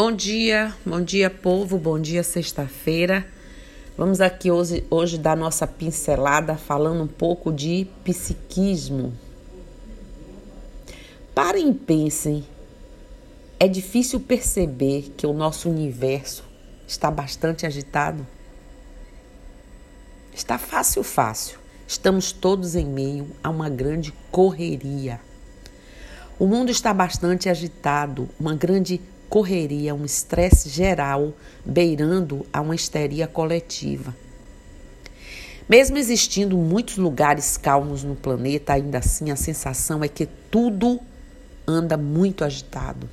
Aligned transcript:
Bom 0.00 0.12
dia, 0.12 0.72
bom 0.86 1.02
dia 1.02 1.28
povo, 1.28 1.76
bom 1.76 1.98
dia 1.98 2.22
sexta-feira. 2.22 3.26
Vamos 3.96 4.20
aqui 4.20 4.48
hoje, 4.48 4.86
hoje 4.88 5.18
dar 5.18 5.36
nossa 5.36 5.66
pincelada 5.66 6.54
falando 6.54 7.02
um 7.02 7.08
pouco 7.08 7.52
de 7.52 7.84
psiquismo. 8.04 9.12
Parem 11.34 11.70
e 11.70 11.74
pensem, 11.74 12.46
é 13.58 13.66
difícil 13.66 14.20
perceber 14.20 15.12
que 15.16 15.26
o 15.26 15.32
nosso 15.32 15.68
universo 15.68 16.44
está 16.86 17.10
bastante 17.10 17.66
agitado? 17.66 18.24
Está 20.32 20.58
fácil, 20.58 21.02
fácil. 21.02 21.58
Estamos 21.88 22.30
todos 22.30 22.76
em 22.76 22.86
meio 22.86 23.32
a 23.42 23.50
uma 23.50 23.68
grande 23.68 24.14
correria. 24.30 25.20
O 26.38 26.46
mundo 26.46 26.70
está 26.70 26.94
bastante 26.94 27.48
agitado, 27.48 28.28
uma 28.38 28.54
grande 28.54 29.00
correria, 29.28 29.94
um 29.94 30.04
estresse 30.04 30.68
geral, 30.68 31.32
beirando 31.64 32.46
a 32.52 32.60
uma 32.60 32.74
histeria 32.74 33.26
coletiva. 33.26 34.14
Mesmo 35.68 35.98
existindo 35.98 36.56
muitos 36.56 36.96
lugares 36.96 37.58
calmos 37.58 38.02
no 38.02 38.16
planeta, 38.16 38.72
ainda 38.72 38.98
assim 38.98 39.30
a 39.30 39.36
sensação 39.36 40.02
é 40.02 40.08
que 40.08 40.26
tudo 40.50 40.98
anda 41.66 41.96
muito 41.96 42.42
agitado. 42.42 43.08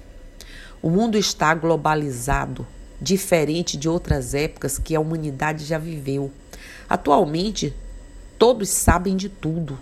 O 0.81 0.89
mundo 0.89 1.17
está 1.17 1.53
globalizado, 1.53 2.65
diferente 3.01 3.75
de 3.75 3.89
outras 3.89 4.33
épocas 4.33 4.77
que 4.77 4.95
a 4.95 5.01
humanidade 5.01 5.65
já 5.65 5.77
viveu. 5.77 6.31
Atualmente, 6.87 7.75
todos 8.39 8.69
sabem 8.69 9.17
de 9.17 9.27
tudo. 9.27 9.77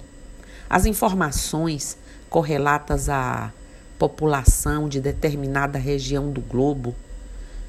As 0.68 0.88
informações 0.88 1.96
correlatas 2.28 3.08
a 3.08 3.52
população 3.98 4.90
de 4.90 5.00
determinada 5.00 5.78
região 5.78 6.32
do 6.32 6.42
globo 6.42 6.96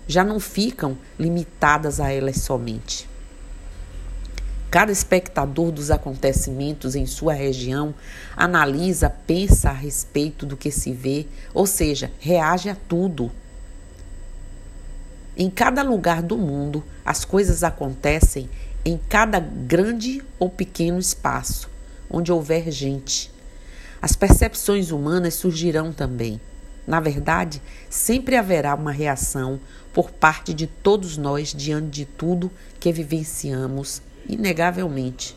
já 0.07 0.23
não 0.23 0.39
ficam 0.39 0.97
limitadas 1.19 2.01
a 2.01 2.11
elas 2.11 2.37
somente. 2.37 3.09
Cada 4.71 4.91
espectador 4.91 5.71
dos 5.71 5.91
acontecimentos 5.91 6.97
em 6.97 7.07
sua 7.07 7.33
região 7.33 7.95
analisa, 8.37 9.09
pensa 9.09 9.71
a 9.71 9.73
respeito 9.73 10.45
do 10.45 10.57
que 10.57 10.71
se 10.71 10.93
vê, 10.93 11.27
ou 11.55 11.67
seja, 11.67 12.11
reage 12.19 12.69
a 12.69 12.77
tudo. 12.89 13.31
Em 15.37 15.49
cada 15.49 15.83
lugar 15.83 16.23
do 16.23 16.37
mundo, 16.37 16.83
as 17.05 17.25
coisas 17.25 17.63
acontecem 17.63 18.51
em 18.85 18.99
cada 19.09 19.39
grande 19.39 20.23
ou 20.39 20.51
pequeno 20.51 20.99
espaço 20.99 21.73
onde 22.15 22.31
houver 22.31 22.71
gente. 22.71 23.34
As 24.05 24.15
percepções 24.15 24.91
humanas 24.91 25.33
surgirão 25.33 25.91
também. 25.91 26.39
Na 26.87 27.01
verdade, 27.01 27.63
sempre 27.89 28.37
haverá 28.37 28.75
uma 28.75 28.93
reação 28.93 29.59
por 29.95 30.11
parte 30.11 30.53
de 30.53 30.67
todos 30.67 31.17
nós 31.17 31.55
diante 31.55 31.89
de 31.89 32.05
tudo 32.05 32.51
que 32.79 32.93
vivenciamos, 32.93 34.03
inegavelmente. 34.29 35.35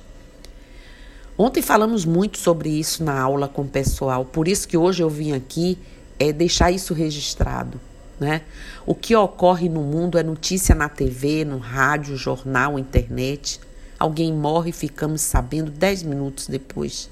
Ontem 1.38 1.62
falamos 1.62 2.04
muito 2.04 2.38
sobre 2.38 2.68
isso 2.68 3.06
na 3.06 3.18
aula 3.18 3.48
com 3.48 3.62
o 3.62 3.70
pessoal, 3.70 4.26
por 4.26 4.50
isso 4.50 4.68
que 4.68 4.76
hoje 4.76 5.02
eu 5.02 5.10
vim 5.10 5.32
aqui 5.32 5.80
é 6.20 6.34
deixar 6.34 6.70
isso 6.70 6.94
registrado. 6.94 7.80
Né? 8.20 8.42
O 8.86 8.94
que 8.94 9.16
ocorre 9.16 9.70
no 9.70 9.82
mundo 9.82 10.18
é 10.18 10.24
notícia 10.24 10.76
na 10.76 10.90
TV, 10.90 11.46
no 11.46 11.58
rádio, 11.58 12.18
jornal, 12.18 12.78
internet. 12.78 13.62
Alguém 13.98 14.34
morre 14.34 14.72
e 14.72 14.74
ficamos 14.74 15.22
sabendo 15.22 15.72
dez 15.72 16.04
minutos 16.04 16.48
depois 16.48 17.10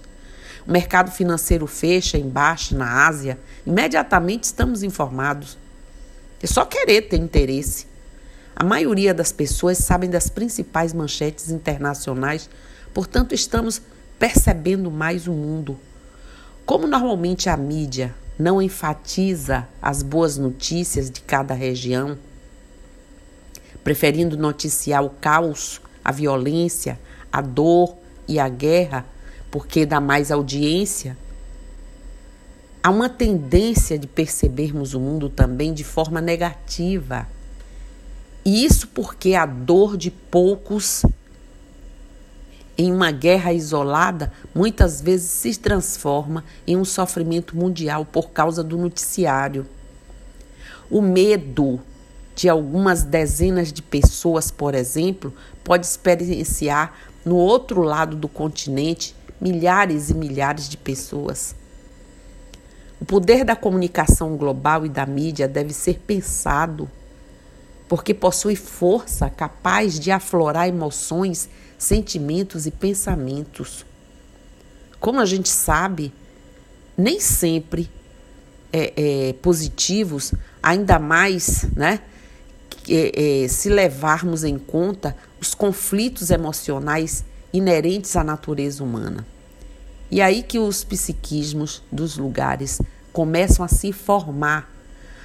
o 0.67 0.71
mercado 0.71 1.11
financeiro 1.11 1.65
fecha 1.67 2.17
embaixo 2.17 2.75
na 2.75 3.07
Ásia, 3.07 3.39
imediatamente 3.65 4.43
estamos 4.43 4.83
informados. 4.83 5.57
É 6.41 6.47
só 6.47 6.65
querer 6.65 7.03
ter 7.03 7.17
interesse. 7.17 7.87
A 8.55 8.63
maioria 8.63 9.13
das 9.13 9.31
pessoas 9.31 9.79
sabem 9.79 10.09
das 10.09 10.29
principais 10.29 10.93
manchetes 10.93 11.49
internacionais, 11.49 12.49
portanto, 12.93 13.33
estamos 13.33 13.81
percebendo 14.17 14.89
mais 14.89 15.27
o 15.27 15.33
mundo. 15.33 15.77
Como 16.65 16.87
normalmente 16.87 17.49
a 17.49 17.57
mídia 17.57 18.13
não 18.37 18.61
enfatiza 18.61 19.67
as 19.81 20.01
boas 20.01 20.37
notícias 20.37 21.09
de 21.09 21.21
cada 21.21 21.53
região, 21.53 22.17
preferindo 23.83 24.37
noticiar 24.37 25.03
o 25.03 25.09
caos, 25.09 25.79
a 26.03 26.11
violência, 26.11 26.99
a 27.31 27.41
dor 27.41 27.97
e 28.27 28.39
a 28.39 28.49
guerra, 28.49 29.05
porque 29.55 29.85
dá 29.85 30.01
mais 30.01 30.31
audiência, 30.31 31.17
há 32.83 32.89
uma 32.89 33.07
tendência 33.07 33.97
de 33.97 34.05
percebermos 34.05 34.93
o 34.93 34.99
mundo 34.99 35.29
também 35.29 35.73
de 35.73 35.81
forma 35.81 36.19
negativa. 36.19 37.25
E 38.43 38.65
isso 38.65 38.89
porque 38.89 39.33
a 39.33 39.45
dor 39.45 39.95
de 39.95 40.11
poucos 40.11 41.05
em 42.77 42.91
uma 42.91 43.11
guerra 43.11 43.53
isolada 43.53 44.33
muitas 44.53 44.99
vezes 44.99 45.31
se 45.31 45.57
transforma 45.57 46.43
em 46.67 46.75
um 46.75 46.83
sofrimento 46.83 47.55
mundial 47.55 48.03
por 48.03 48.31
causa 48.31 48.61
do 48.61 48.75
noticiário. 48.75 49.65
O 50.91 51.01
medo 51.01 51.79
de 52.35 52.49
algumas 52.49 53.03
dezenas 53.03 53.71
de 53.71 53.81
pessoas, 53.81 54.51
por 54.51 54.75
exemplo, 54.75 55.33
pode 55.63 55.85
experienciar 55.85 56.93
no 57.23 57.37
outro 57.37 57.83
lado 57.83 58.17
do 58.17 58.27
continente 58.27 59.15
milhares 59.39 60.09
e 60.09 60.13
milhares 60.13 60.69
de 60.69 60.77
pessoas. 60.77 61.55
O 62.99 63.05
poder 63.05 63.43
da 63.43 63.55
comunicação 63.55 64.37
global 64.37 64.85
e 64.85 64.89
da 64.89 65.05
mídia 65.05 65.47
deve 65.47 65.73
ser 65.73 65.99
pensado, 65.99 66.89
porque 67.87 68.13
possui 68.13 68.55
força 68.55 69.29
capaz 69.29 69.99
de 69.99 70.11
aflorar 70.11 70.67
emoções, 70.67 71.49
sentimentos 71.77 72.65
e 72.65 72.71
pensamentos. 72.71 73.85
Como 74.99 75.19
a 75.19 75.25
gente 75.25 75.49
sabe, 75.49 76.13
nem 76.97 77.19
sempre 77.19 77.89
é, 78.71 78.93
é, 78.95 79.33
positivos, 79.33 80.33
ainda 80.63 80.97
mais, 80.97 81.65
né? 81.75 81.99
É, 82.87 83.47
se 83.47 83.67
levarmos 83.67 84.43
em 84.43 84.59
conta 84.59 85.15
os 85.41 85.55
conflitos 85.55 86.29
emocionais 86.29 87.25
inerentes 87.57 88.15
à 88.15 88.23
natureza 88.23 88.83
humana. 88.83 89.25
E 90.11 90.21
aí 90.21 90.43
que 90.43 90.59
os 90.59 90.83
psiquismos 90.83 91.81
dos 91.91 92.17
lugares 92.17 92.81
começam 93.11 93.63
a 93.63 93.67
se 93.67 93.91
formar 93.91 94.71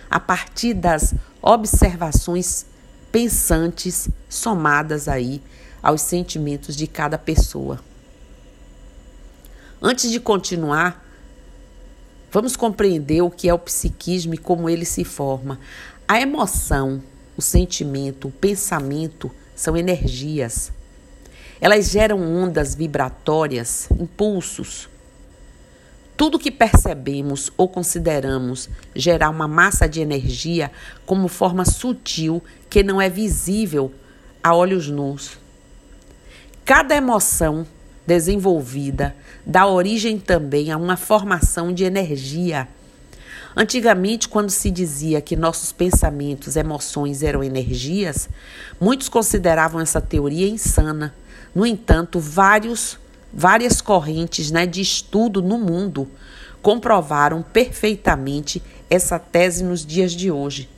a 0.09 0.19
partir 0.19 0.75
das 0.75 1.15
observações 1.43 2.67
pensantes 3.13 4.09
somadas 4.29 5.09
aí 5.09 5.43
aos 5.83 6.03
sentimentos 6.03 6.77
de 6.77 6.87
cada 6.87 7.19
pessoa. 7.19 7.81
Antes 9.83 10.11
de 10.11 10.21
continuar, 10.21 11.07
vamos 12.31 12.55
compreender 12.57 13.23
o 13.23 13.31
que 13.31 13.49
é 13.49 13.55
o 13.55 13.59
psiquismo 13.59 14.35
e 14.35 14.39
como 14.39 14.69
ele 14.69 14.85
se 14.85 15.05
forma. 15.05 15.59
A 16.07 16.21
emoção, 16.21 17.03
o 17.37 17.43
sentimento, 17.43 18.29
o 18.29 18.33
pensamento 18.33 19.31
são 19.55 19.77
energias. 19.77 20.73
Elas 21.61 21.91
geram 21.91 22.21
ondas 22.21 22.75
vibratórias, 22.75 23.87
impulsos. 23.99 24.89
Tudo 26.17 26.39
que 26.39 26.51
percebemos 26.51 27.53
ou 27.57 27.69
consideramos 27.69 28.69
gerar 28.95 29.29
uma 29.29 29.47
massa 29.47 29.87
de 29.87 30.01
energia 30.01 30.71
como 31.05 31.29
forma 31.29 31.65
sutil 31.65 32.43
que 32.69 32.83
não 32.83 33.01
é 33.01 33.11
visível 33.11 33.93
a 34.43 34.55
olhos 34.55 34.89
nus. 34.89 35.39
Cada 36.65 36.95
emoção 36.95 37.67
desenvolvida 38.07 39.15
dá 39.45 39.67
origem 39.67 40.19
também 40.19 40.71
a 40.71 40.77
uma 40.79 40.97
formação 40.97 41.73
de 41.73 41.85
energia. 41.85 42.69
Antigamente, 43.57 44.29
quando 44.29 44.51
se 44.51 44.71
dizia 44.71 45.21
que 45.21 45.37
nossos 45.37 45.73
pensamentos, 45.73 46.57
emoções 46.57 47.23
eram 47.23 47.43
energias, 47.43 48.29
muitos 48.81 49.09
consideravam 49.09 49.81
essa 49.81 50.01
teoria 50.01 50.49
insana 50.49 51.15
no 51.55 51.67
entanto, 51.67 52.21
vários, 52.21 52.99
várias 53.33 53.81
correntes 53.81 54.51
né, 54.51 54.67
de 54.67 54.81
estudo 54.81 55.43
no 55.43 55.59
mundo 55.59 56.09
comprovaram 56.63 57.43
perfeitamente 57.43 58.63
essa 58.89 59.19
tese 59.19 59.65
nos 59.65 59.85
dias 59.85 60.13
de 60.13 60.31
hoje. 60.31 60.69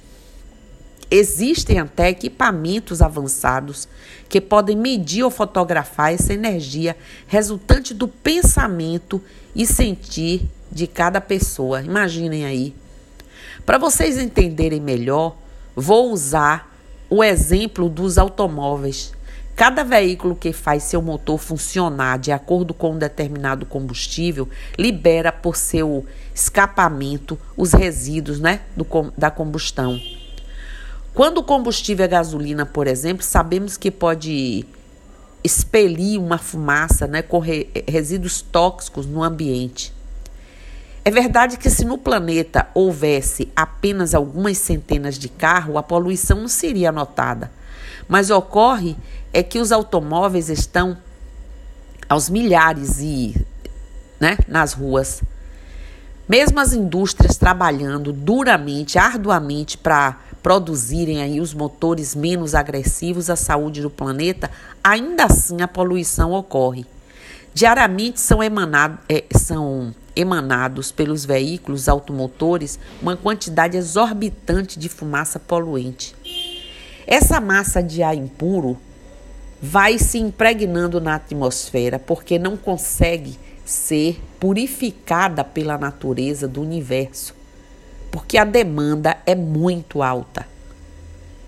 Existem 1.10 1.78
até 1.78 2.08
equipamentos 2.08 3.02
avançados 3.02 3.86
que 4.30 4.40
podem 4.40 4.76
medir 4.76 5.22
ou 5.22 5.30
fotografar 5.30 6.14
essa 6.14 6.32
energia 6.32 6.96
resultante 7.26 7.92
do 7.92 8.08
pensamento 8.08 9.20
e 9.54 9.66
sentir 9.66 10.48
de 10.70 10.86
cada 10.86 11.20
pessoa. 11.20 11.82
Imaginem 11.82 12.46
aí. 12.46 12.74
Para 13.66 13.76
vocês 13.76 14.16
entenderem 14.16 14.80
melhor, 14.80 15.36
vou 15.76 16.10
usar 16.10 16.74
o 17.10 17.22
exemplo 17.22 17.90
dos 17.90 18.16
automóveis. 18.16 19.12
Cada 19.62 19.84
veículo 19.84 20.34
que 20.34 20.52
faz 20.52 20.82
seu 20.82 21.00
motor 21.00 21.38
funcionar 21.38 22.18
de 22.18 22.32
acordo 22.32 22.74
com 22.74 22.94
um 22.94 22.98
determinado 22.98 23.64
combustível 23.64 24.48
libera 24.76 25.30
por 25.30 25.54
seu 25.54 26.04
escapamento 26.34 27.38
os 27.56 27.72
resíduos 27.72 28.40
né, 28.40 28.62
do, 28.76 28.84
da 29.16 29.30
combustão. 29.30 30.00
Quando 31.14 31.38
o 31.38 31.44
combustível 31.44 32.04
é 32.04 32.08
gasolina, 32.08 32.66
por 32.66 32.88
exemplo, 32.88 33.22
sabemos 33.22 33.76
que 33.76 33.88
pode 33.88 34.66
expelir 35.44 36.18
uma 36.18 36.38
fumaça 36.38 37.06
né, 37.06 37.22
com 37.22 37.38
re 37.38 37.68
resíduos 37.86 38.42
tóxicos 38.42 39.06
no 39.06 39.22
ambiente. 39.22 39.94
É 41.04 41.10
verdade 41.12 41.56
que 41.56 41.70
se 41.70 41.84
no 41.84 41.98
planeta 41.98 42.66
houvesse 42.74 43.48
apenas 43.54 44.12
algumas 44.12 44.58
centenas 44.58 45.16
de 45.16 45.28
carros, 45.28 45.76
a 45.76 45.84
poluição 45.84 46.40
não 46.40 46.48
seria 46.48 46.90
notada. 46.90 47.61
Mas 48.08 48.30
ocorre 48.30 48.96
é 49.32 49.42
que 49.42 49.58
os 49.58 49.72
automóveis 49.72 50.48
estão 50.48 50.96
aos 52.08 52.28
milhares 52.28 52.98
e, 53.00 53.34
né, 54.20 54.36
nas 54.46 54.72
ruas. 54.72 55.22
Mesmo 56.28 56.60
as 56.60 56.72
indústrias 56.72 57.36
trabalhando 57.36 58.12
duramente, 58.12 58.98
arduamente 58.98 59.76
para 59.76 60.18
produzirem 60.42 61.22
aí 61.22 61.40
os 61.40 61.54
motores 61.54 62.14
menos 62.14 62.54
agressivos 62.54 63.30
à 63.30 63.36
saúde 63.36 63.80
do 63.80 63.88
planeta, 63.88 64.50
ainda 64.82 65.24
assim 65.24 65.62
a 65.62 65.68
poluição 65.68 66.32
ocorre. 66.32 66.84
Diariamente 67.54 68.20
são, 68.20 68.42
emanado, 68.42 68.98
é, 69.08 69.24
são 69.36 69.94
emanados 70.16 70.90
pelos 70.90 71.24
veículos 71.24 71.88
automotores 71.88 72.78
uma 73.00 73.16
quantidade 73.16 73.76
exorbitante 73.76 74.78
de 74.78 74.88
fumaça 74.88 75.38
poluente. 75.38 76.14
Essa 77.06 77.40
massa 77.40 77.82
de 77.82 78.02
ar 78.02 78.16
impuro 78.16 78.78
vai 79.60 79.98
se 79.98 80.18
impregnando 80.18 81.00
na 81.00 81.14
atmosfera 81.14 81.98
porque 81.98 82.38
não 82.38 82.56
consegue 82.56 83.38
ser 83.64 84.20
purificada 84.40 85.44
pela 85.44 85.78
natureza 85.78 86.48
do 86.48 86.60
universo, 86.60 87.34
porque 88.10 88.36
a 88.36 88.44
demanda 88.44 89.16
é 89.24 89.34
muito 89.34 90.02
alta. 90.02 90.46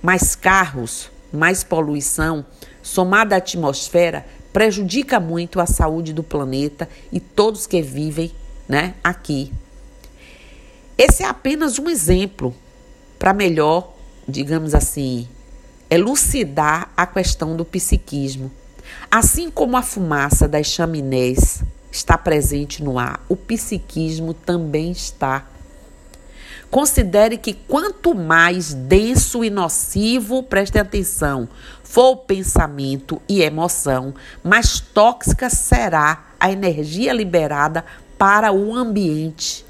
Mais 0.00 0.36
carros, 0.36 1.10
mais 1.32 1.64
poluição, 1.64 2.44
somada 2.82 3.34
à 3.34 3.38
atmosfera, 3.38 4.24
prejudica 4.52 5.18
muito 5.18 5.58
a 5.58 5.66
saúde 5.66 6.12
do 6.12 6.22
planeta 6.22 6.88
e 7.10 7.18
todos 7.18 7.66
que 7.66 7.82
vivem 7.82 8.30
né, 8.68 8.94
aqui. 9.02 9.52
Esse 10.96 11.24
é 11.24 11.26
apenas 11.26 11.80
um 11.80 11.90
exemplo 11.90 12.54
para 13.18 13.32
melhor, 13.32 13.92
digamos 14.28 14.74
assim, 14.74 15.26
elucidar 15.94 16.90
a 16.96 17.06
questão 17.06 17.56
do 17.56 17.64
psiquismo. 17.64 18.50
Assim 19.10 19.50
como 19.50 19.76
a 19.76 19.82
fumaça 19.82 20.48
das 20.48 20.66
chaminés 20.66 21.62
está 21.90 22.18
presente 22.18 22.82
no 22.82 22.98
ar, 22.98 23.24
o 23.28 23.36
psiquismo 23.36 24.34
também 24.34 24.90
está. 24.90 25.46
Considere 26.70 27.38
que 27.38 27.54
quanto 27.54 28.14
mais 28.14 28.74
denso 28.74 29.44
e 29.44 29.50
nocivo, 29.50 30.42
preste 30.42 30.78
atenção, 30.78 31.48
for 31.84 32.10
o 32.10 32.16
pensamento 32.16 33.22
e 33.28 33.42
emoção, 33.42 34.12
mais 34.42 34.80
tóxica 34.80 35.48
será 35.48 36.30
a 36.40 36.50
energia 36.50 37.12
liberada 37.12 37.84
para 38.18 38.50
o 38.50 38.74
ambiente. 38.74 39.64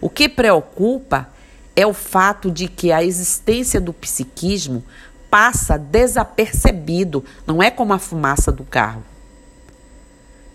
O 0.00 0.10
que 0.10 0.28
preocupa 0.28 1.28
é 1.76 1.86
o 1.86 1.94
fato 1.94 2.50
de 2.50 2.66
que 2.66 2.90
a 2.90 3.04
existência 3.04 3.80
do 3.80 3.92
psiquismo 3.92 4.84
passa 5.30 5.78
desapercebido, 5.78 7.24
não 7.46 7.62
é 7.62 7.70
como 7.70 7.92
a 7.92 7.98
fumaça 7.98 8.50
do 8.50 8.64
carro. 8.64 9.04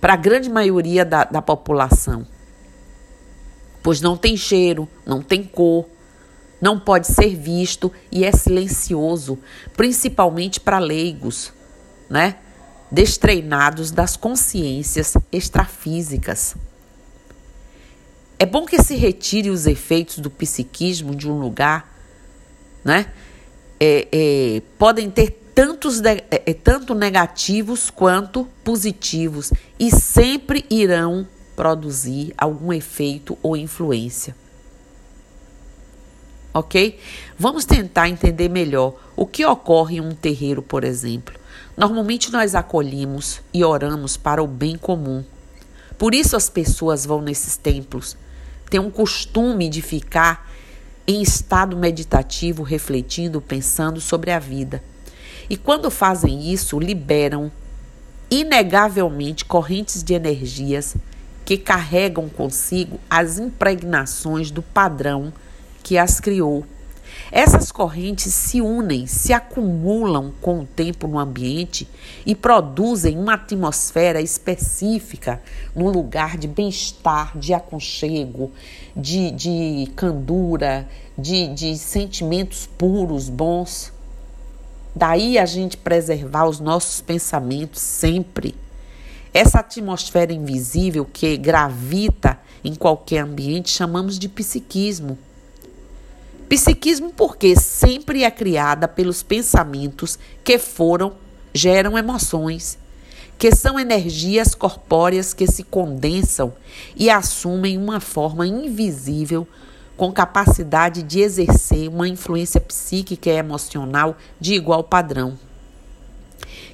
Para 0.01 0.13
a 0.13 0.18
grande 0.18 0.50
maioria 0.50 1.06
da, 1.06 1.24
da 1.24 1.42
população. 1.42 2.27
Pois 3.81 4.01
não 4.01 4.18
tem 4.18 4.36
cheiro, 4.36 4.88
não 5.06 5.22
tem 5.22 5.44
cor, 5.44 5.86
não 6.60 6.80
pode 6.80 7.07
ser 7.07 7.36
visto 7.36 7.92
e 8.12 8.25
é 8.25 8.31
silencioso, 8.31 9.38
principalmente 9.75 10.60
para 10.60 10.80
leigos, 10.80 11.54
né? 12.10 12.36
Destreinados 12.92 13.92
das 13.92 14.16
consciências 14.16 15.16
extrafísicas. 15.31 16.56
É 18.38 18.45
bom 18.45 18.66
que 18.66 18.81
se 18.81 18.95
retire 18.95 19.50
os 19.50 19.66
efeitos 19.66 20.19
do 20.19 20.30
psiquismo 20.30 21.16
de 21.16 21.30
um 21.30 21.39
lugar, 21.39 21.94
né? 22.83 23.07
É, 23.80 24.07
é, 24.12 24.62
podem 24.77 25.10
ter 25.10 25.31
tantos 25.54 26.01
é, 26.01 26.24
é, 26.30 26.54
tanto 26.54 26.94
negativos 26.94 27.89
quanto 27.89 28.45
positivos 28.63 29.51
e 29.80 29.89
sempre 29.89 30.66
irão 30.69 31.25
produzir 31.56 32.33
algum 32.38 32.74
efeito 32.74 33.38
ou 33.42 33.56
influência. 33.56 34.36
Ok? 36.54 37.00
Vamos 37.38 37.66
tentar 37.66 38.10
entender 38.10 38.50
melhor 38.50 38.95
o 39.16 39.25
que 39.25 39.45
ocorre 39.45 39.98
em 39.98 40.01
um 40.01 40.13
terreiro, 40.13 40.62
por 40.62 40.83
exemplo. 40.83 41.36
Normalmente 41.75 42.31
nós 42.31 42.56
acolhemos 42.56 43.42
e 43.54 43.63
oramos 43.63 44.16
para 44.16 44.42
o 44.42 44.48
bem 44.48 44.78
comum. 44.78 45.24
Por 45.98 46.13
isso 46.13 46.36
as 46.36 46.50
pessoas 46.50 47.06
vão 47.06 47.21
nesses 47.21 47.57
templos. 47.57 48.18
Tem 48.69 48.80
um 48.80 48.89
costume 48.89 49.69
de 49.69 49.81
ficar 49.81 50.50
em 51.07 51.22
estado 51.22 51.78
meditativo, 51.78 52.63
refletindo, 52.63 53.40
pensando 53.40 54.02
sobre 54.02 54.31
a 54.31 54.40
vida. 54.40 54.84
E 55.50 55.56
quando 55.56 55.92
fazem 55.92 56.52
isso, 56.52 56.80
liberam 56.80 57.52
inegavelmente 58.30 59.46
correntes 59.46 60.02
de 60.02 60.13
energias 60.13 60.96
que 61.46 61.57
carregam 61.57 62.28
consigo 62.28 63.00
as 63.07 63.38
impregnações 63.38 64.50
do 64.50 64.63
padrão 64.63 65.31
que 65.84 65.98
as 65.98 66.19
criou. 66.19 66.66
Essas 67.31 67.72
correntes 67.72 68.34
se 68.34 68.62
unem, 68.62 69.07
se 69.07 69.34
acumulam 69.34 70.34
com 70.42 70.60
o 70.60 70.66
tempo 70.66 71.07
no 71.07 71.19
ambiente 71.19 71.88
e 72.25 72.36
produzem 72.36 73.18
uma 73.18 73.34
atmosfera 73.34 74.22
específica 74.22 75.42
num 75.75 75.90
lugar 75.90 76.38
de 76.38 76.48
bem-estar, 76.48 77.38
de 77.38 77.54
aconchego, 77.54 78.52
de, 78.96 79.31
de 79.31 79.92
candura, 79.96 80.88
de, 81.18 81.48
de 81.54 81.78
sentimentos 81.78 82.68
puros, 82.78 83.30
bons. 83.30 83.92
Daí 84.96 85.38
a 85.38 85.46
gente 85.46 85.75
preservar 85.78 86.48
os 86.48 86.60
nossos 86.60 87.02
pensamentos 87.02 87.81
sempre. 87.81 88.56
Essa 89.34 89.60
atmosfera 89.60 90.31
invisível 90.31 91.04
que 91.04 91.36
gravita 91.36 92.40
em 92.63 92.74
qualquer 92.74 93.19
ambiente 93.19 93.69
chamamos 93.69 94.18
de 94.18 94.30
psiquismo. 94.30 95.18
Psiquismo 96.47 97.12
porque 97.12 97.56
sempre 97.56 98.24
é 98.24 98.30
criada 98.30 98.88
pelos 98.88 99.23
pensamentos 99.23 100.19
que 100.44 100.59
foram, 100.59 101.14
geram 101.54 101.97
emoções, 101.97 102.78
que 103.37 103.54
são 103.54 103.80
energias 103.80 104.54
corpóreas 104.54 105.33
que 105.33 105.47
se 105.47 105.64
condensam 105.64 106.54
e 106.95 107.09
assumem 107.09 107.78
uma 107.78 107.99
forma 107.99 108.45
invisível 108.45 109.47
com 109.97 110.11
capacidade 110.11 111.02
de 111.02 111.21
exercer 111.21 111.90
uma 111.90 112.07
influência 112.07 112.61
psíquica 112.61 113.30
e 113.30 113.37
emocional 113.37 114.16
de 114.40 114.54
igual 114.54 114.83
padrão. 114.83 115.37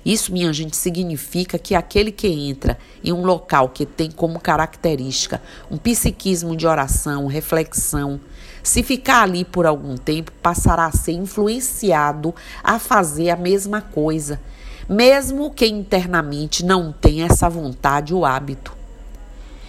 Isso, 0.03 0.33
minha 0.33 0.51
gente, 0.51 0.75
significa 0.75 1.59
que 1.59 1.75
aquele 1.75 2.11
que 2.11 2.27
entra 2.27 2.77
em 3.03 3.13
um 3.13 3.23
local 3.23 3.69
que 3.69 3.85
tem 3.85 4.09
como 4.09 4.39
característica 4.39 5.41
um 5.69 5.77
psiquismo 5.77 6.55
de 6.55 6.65
oração, 6.65 7.27
reflexão, 7.27 8.19
se 8.63 8.83
ficar 8.83 9.23
ali 9.23 9.43
por 9.43 9.65
algum 9.65 9.97
tempo, 9.97 10.31
passará 10.41 10.85
a 10.85 10.91
ser 10.91 11.13
influenciado 11.13 12.33
a 12.63 12.77
fazer 12.77 13.29
a 13.29 13.35
mesma 13.35 13.81
coisa, 13.81 14.39
mesmo 14.87 15.51
que 15.51 15.65
internamente 15.65 16.65
não 16.65 16.91
tenha 16.91 17.25
essa 17.25 17.49
vontade 17.49 18.13
ou 18.13 18.25
hábito. 18.25 18.75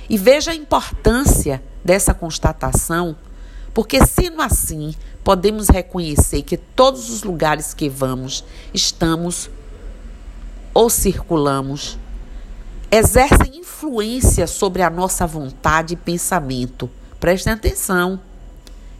E 0.09 0.19
veja 0.19 0.51
a 0.51 0.55
importância 0.55 1.63
dessa 1.85 2.13
constatação, 2.13 3.17
porque 3.73 4.05
sendo 4.05 4.43
assim, 4.43 4.95
podemos 5.25 5.69
reconhecer 5.69 6.43
que 6.43 6.57
todos 6.57 7.09
os 7.09 7.23
lugares 7.23 7.73
que 7.73 7.89
vamos, 7.89 8.45
estamos 8.75 9.49
ou 10.75 10.91
circulamos, 10.91 11.99
exercem 12.91 13.59
influência 13.59 14.47
sobre 14.47 14.83
a 14.83 14.91
nossa 14.91 15.27
vontade 15.27 15.95
e 15.95 15.97
pensamento. 15.97 16.91
Prestem 17.19 17.53
atenção. 17.53 18.21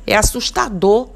É 0.07 0.17
assustador. 0.17 1.09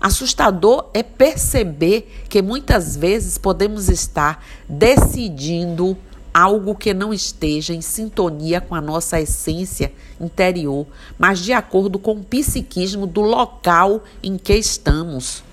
Assustador 0.00 0.90
é 0.92 1.02
perceber 1.02 2.24
que 2.28 2.42
muitas 2.42 2.96
vezes 2.96 3.38
podemos 3.38 3.88
estar 3.88 4.44
decidindo 4.68 5.96
algo 6.32 6.74
que 6.74 6.92
não 6.92 7.14
esteja 7.14 7.72
em 7.72 7.80
sintonia 7.80 8.60
com 8.60 8.74
a 8.74 8.80
nossa 8.80 9.20
essência 9.20 9.92
interior, 10.20 10.86
mas 11.18 11.38
de 11.38 11.52
acordo 11.52 11.98
com 11.98 12.12
o 12.12 12.24
psiquismo 12.24 13.06
do 13.06 13.20
local 13.20 14.02
em 14.22 14.36
que 14.36 14.54
estamos. 14.54 15.44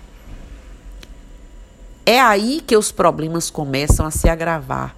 É 2.03 2.19
aí 2.19 2.61
que 2.65 2.75
os 2.75 2.91
problemas 2.91 3.49
começam 3.49 4.05
a 4.05 4.11
se 4.11 4.27
agravar. 4.27 4.95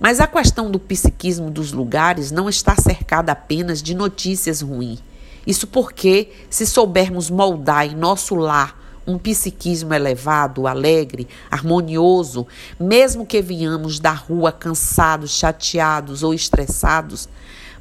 Mas 0.00 0.20
a 0.20 0.26
questão 0.26 0.70
do 0.70 0.78
psiquismo 0.78 1.50
dos 1.50 1.72
lugares 1.72 2.32
não 2.32 2.48
está 2.48 2.74
cercada 2.74 3.32
apenas 3.32 3.80
de 3.80 3.94
notícias 3.94 4.60
ruins 4.60 5.00
isso 5.46 5.66
porque, 5.66 6.30
se 6.48 6.66
soubermos 6.66 7.30
moldar 7.30 7.86
em 7.86 7.94
nosso 7.94 8.34
lar 8.34 8.82
um 9.06 9.18
psiquismo 9.18 9.92
elevado, 9.92 10.66
alegre, 10.66 11.28
harmonioso, 11.50 12.46
mesmo 12.80 13.26
que 13.26 13.42
venhamos 13.42 14.00
da 14.00 14.12
rua 14.12 14.50
cansados, 14.50 15.32
chateados 15.32 16.22
ou 16.22 16.32
estressados, 16.32 17.28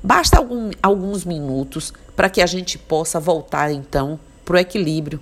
basta 0.02 0.38
algum, 0.38 0.72
alguns 0.82 1.24
minutos 1.24 1.94
para 2.16 2.30
que 2.30 2.42
a 2.42 2.46
gente 2.46 2.78
possa 2.78 3.20
voltar 3.20 3.72
então 3.72 4.20
para 4.44 4.56
o 4.56 4.60
equilíbrio. 4.60 5.20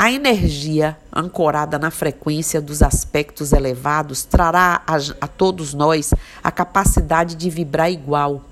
A 0.00 0.12
energia 0.12 0.96
ancorada 1.12 1.76
na 1.76 1.90
frequência 1.90 2.60
dos 2.60 2.82
aspectos 2.82 3.52
elevados 3.52 4.24
trará 4.24 4.80
a, 4.86 4.96
a, 5.20 5.26
todos 5.26 5.74
nós 5.74 6.14
a 6.42 6.52
capacidade 6.52 7.34
de 7.34 7.50
vibrar 7.50 7.90
igual. 7.90 8.44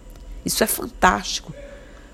Isso 0.45 0.64
é 0.64 0.66
fantástico, 0.66 1.55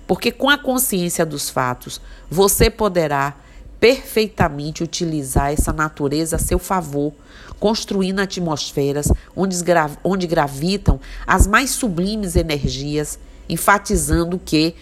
porque 0.07 0.31
com 0.33 0.51
a 0.51 0.59
consciência 0.59 1.25
dos 1.25 1.49
fatos, 1.51 2.01
você 2.31 2.69
poderá 2.69 3.35
perfeitamente 3.81 4.83
utilizar 4.83 5.53
essa 5.53 5.73
natureza 5.73 6.37
a 6.37 6.39
seu 6.39 6.59
favor, 6.59 7.13
construindo 7.59 8.21
atmosferas 8.21 9.09
onde, 9.35 9.57
onde 10.05 10.27
gravitam 10.27 11.01
as 11.27 11.47
mais 11.47 11.71
sublimes 11.71 12.37
energias, 12.37 13.19
enfatizando 13.49 14.39
que 14.39 14.75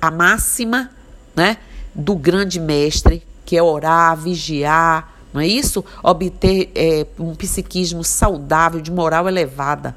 a 0.00 0.10
máxima 0.10 0.90
né, 1.34 1.56
do 1.94 2.14
grande 2.14 2.60
mestre 2.60 3.22
que 3.44 3.56
é 3.56 3.62
orar, 3.62 4.16
vigiar, 4.16 5.12
não 5.32 5.40
é 5.40 5.46
isso? 5.46 5.84
Obter 6.02 6.70
é, 6.74 7.06
um 7.18 7.34
psiquismo 7.34 8.02
saudável, 8.04 8.80
de 8.80 8.90
moral 8.90 9.28
elevada. 9.28 9.94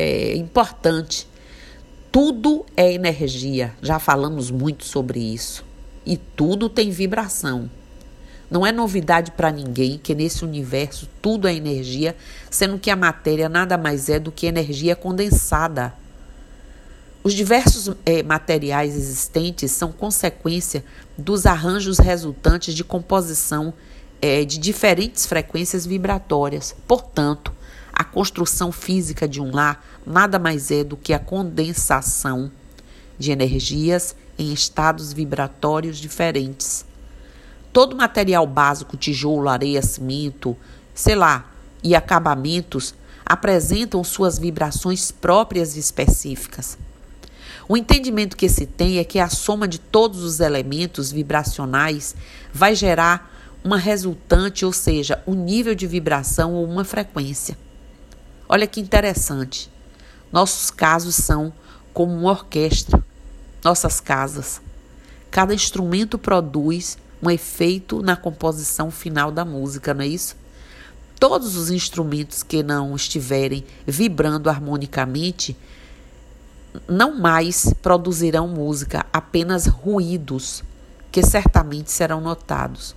É 0.00 0.36
importante. 0.36 1.26
Tudo 2.12 2.64
é 2.76 2.92
energia. 2.92 3.74
Já 3.82 3.98
falamos 3.98 4.48
muito 4.48 4.84
sobre 4.84 5.18
isso. 5.18 5.64
E 6.06 6.16
tudo 6.16 6.68
tem 6.68 6.88
vibração. 6.88 7.68
Não 8.48 8.64
é 8.64 8.70
novidade 8.70 9.32
para 9.32 9.50
ninguém 9.50 9.98
que 9.98 10.14
nesse 10.14 10.44
universo 10.44 11.08
tudo 11.20 11.48
é 11.48 11.54
energia, 11.54 12.14
sendo 12.48 12.78
que 12.78 12.92
a 12.92 12.96
matéria 12.96 13.48
nada 13.48 13.76
mais 13.76 14.08
é 14.08 14.20
do 14.20 14.30
que 14.30 14.46
energia 14.46 14.94
condensada. 14.94 15.92
Os 17.24 17.34
diversos 17.34 17.90
é, 18.06 18.22
materiais 18.22 18.94
existentes 18.94 19.72
são 19.72 19.90
consequência 19.90 20.84
dos 21.18 21.44
arranjos 21.44 21.98
resultantes 21.98 22.72
de 22.72 22.84
composição 22.84 23.74
é, 24.22 24.44
de 24.44 24.58
diferentes 24.58 25.26
frequências 25.26 25.84
vibratórias. 25.84 26.72
Portanto, 26.86 27.52
a 27.98 28.04
construção 28.04 28.70
física 28.70 29.26
de 29.26 29.40
um 29.40 29.52
lar 29.52 29.84
nada 30.06 30.38
mais 30.38 30.70
é 30.70 30.84
do 30.84 30.96
que 30.96 31.12
a 31.12 31.18
condensação 31.18 32.48
de 33.18 33.32
energias 33.32 34.14
em 34.38 34.52
estados 34.52 35.12
vibratórios 35.12 35.98
diferentes. 35.98 36.86
Todo 37.72 37.96
material 37.96 38.46
básico, 38.46 38.96
tijolo, 38.96 39.48
areia, 39.48 39.82
cimento, 39.82 40.56
sei 40.94 41.16
lá, 41.16 41.50
e 41.82 41.96
acabamentos 41.96 42.94
apresentam 43.26 44.04
suas 44.04 44.38
vibrações 44.38 45.10
próprias 45.10 45.76
e 45.76 45.80
específicas. 45.80 46.78
O 47.68 47.76
entendimento 47.76 48.36
que 48.36 48.48
se 48.48 48.64
tem 48.64 48.98
é 48.98 49.04
que 49.04 49.18
a 49.18 49.28
soma 49.28 49.66
de 49.66 49.80
todos 49.80 50.22
os 50.22 50.38
elementos 50.38 51.10
vibracionais 51.10 52.14
vai 52.54 52.76
gerar 52.76 53.58
uma 53.64 53.76
resultante, 53.76 54.64
ou 54.64 54.72
seja, 54.72 55.20
um 55.26 55.34
nível 55.34 55.74
de 55.74 55.86
vibração 55.86 56.54
ou 56.54 56.64
uma 56.64 56.84
frequência. 56.84 57.58
Olha 58.48 58.66
que 58.66 58.80
interessante. 58.80 59.70
Nossos 60.32 60.70
casos 60.70 61.14
são 61.14 61.52
como 61.92 62.14
uma 62.14 62.30
orquestra, 62.30 63.04
nossas 63.62 64.00
casas. 64.00 64.60
Cada 65.30 65.52
instrumento 65.52 66.18
produz 66.18 66.96
um 67.22 67.28
efeito 67.30 68.00
na 68.00 68.16
composição 68.16 68.90
final 68.90 69.30
da 69.30 69.44
música, 69.44 69.92
não 69.92 70.02
é 70.02 70.06
isso? 70.06 70.36
Todos 71.20 71.56
os 71.56 71.70
instrumentos 71.70 72.42
que 72.42 72.62
não 72.62 72.94
estiverem 72.96 73.64
vibrando 73.86 74.48
harmonicamente 74.48 75.56
não 76.88 77.18
mais 77.18 77.72
produzirão 77.82 78.46
música, 78.48 79.04
apenas 79.12 79.66
ruídos 79.66 80.62
que 81.10 81.22
certamente 81.22 81.90
serão 81.90 82.20
notados. 82.20 82.94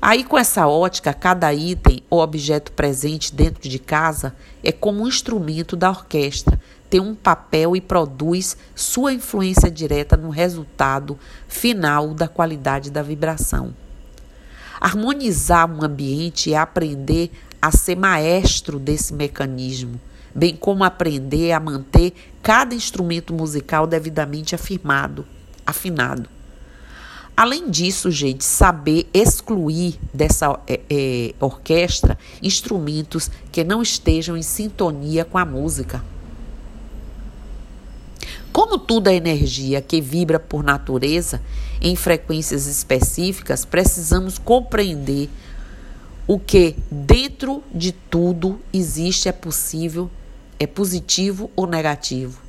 Aí, 0.00 0.22
com 0.22 0.38
essa 0.38 0.68
ótica, 0.68 1.12
cada 1.12 1.52
item 1.52 2.02
ou 2.08 2.20
objeto 2.20 2.70
presente 2.72 3.34
dentro 3.34 3.68
de 3.68 3.80
casa 3.80 4.34
é 4.62 4.70
como 4.70 5.02
um 5.02 5.08
instrumento 5.08 5.74
da 5.74 5.90
orquestra, 5.90 6.60
tem 6.88 7.00
um 7.00 7.16
papel 7.16 7.74
e 7.74 7.80
produz 7.80 8.56
sua 8.76 9.12
influência 9.12 9.68
direta 9.68 10.16
no 10.16 10.30
resultado 10.30 11.18
final 11.48 12.14
da 12.14 12.28
qualidade 12.28 12.90
da 12.90 13.02
vibração. 13.02 13.74
Harmonizar 14.80 15.68
um 15.68 15.84
ambiente 15.84 16.54
é 16.54 16.56
aprender 16.56 17.32
a 17.60 17.72
ser 17.72 17.96
maestro 17.96 18.78
desse 18.78 19.12
mecanismo, 19.12 20.00
bem 20.32 20.54
como 20.54 20.84
aprender 20.84 21.50
a 21.50 21.58
manter 21.58 22.14
cada 22.40 22.72
instrumento 22.72 23.34
musical 23.34 23.84
devidamente 23.84 24.54
afirmado, 24.54 25.26
afinado. 25.66 26.37
Além 27.38 27.70
disso, 27.70 28.10
gente, 28.10 28.42
saber 28.42 29.08
excluir 29.14 29.96
dessa 30.12 30.58
é, 30.66 30.80
é, 30.90 31.34
orquestra 31.38 32.18
instrumentos 32.42 33.30
que 33.52 33.62
não 33.62 33.80
estejam 33.80 34.36
em 34.36 34.42
sintonia 34.42 35.24
com 35.24 35.38
a 35.38 35.44
música. 35.44 36.04
Como 38.52 38.82
é 39.08 39.14
energia 39.14 39.80
que 39.80 40.00
vibra 40.00 40.40
por 40.40 40.64
natureza 40.64 41.40
em 41.80 41.94
frequências 41.94 42.66
específicas, 42.66 43.64
precisamos 43.64 44.36
compreender 44.36 45.30
o 46.26 46.40
que 46.40 46.74
dentro 46.90 47.62
de 47.72 47.92
tudo 47.92 48.58
existe 48.72 49.28
é 49.28 49.32
possível 49.32 50.10
é 50.58 50.66
positivo 50.66 51.52
ou 51.54 51.68
negativo. 51.68 52.42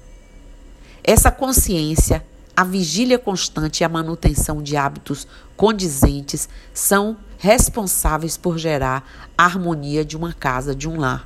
Essa 1.03 1.29
consciência, 1.29 2.25
a 2.59 2.63
vigília 2.65 3.17
constante 3.17 3.79
e 3.79 3.83
a 3.85 3.87
manutenção 3.87 4.61
de 4.61 4.75
hábitos 4.75 5.25
condizentes 5.55 6.49
são 6.73 7.15
responsáveis 7.37 8.35
por 8.35 8.57
gerar 8.57 9.31
a 9.37 9.45
harmonia 9.45 10.03
de 10.03 10.17
uma 10.17 10.33
casa, 10.33 10.75
de 10.75 10.85
um 10.85 10.99
lar. 10.99 11.25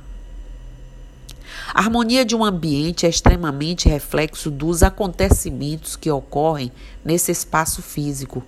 A 1.74 1.80
harmonia 1.80 2.24
de 2.24 2.36
um 2.36 2.44
ambiente 2.44 3.04
é 3.04 3.08
extremamente 3.08 3.88
reflexo 3.88 4.48
dos 4.48 4.84
acontecimentos 4.84 5.96
que 5.96 6.08
ocorrem 6.08 6.70
nesse 7.04 7.32
espaço 7.32 7.82
físico. 7.82 8.40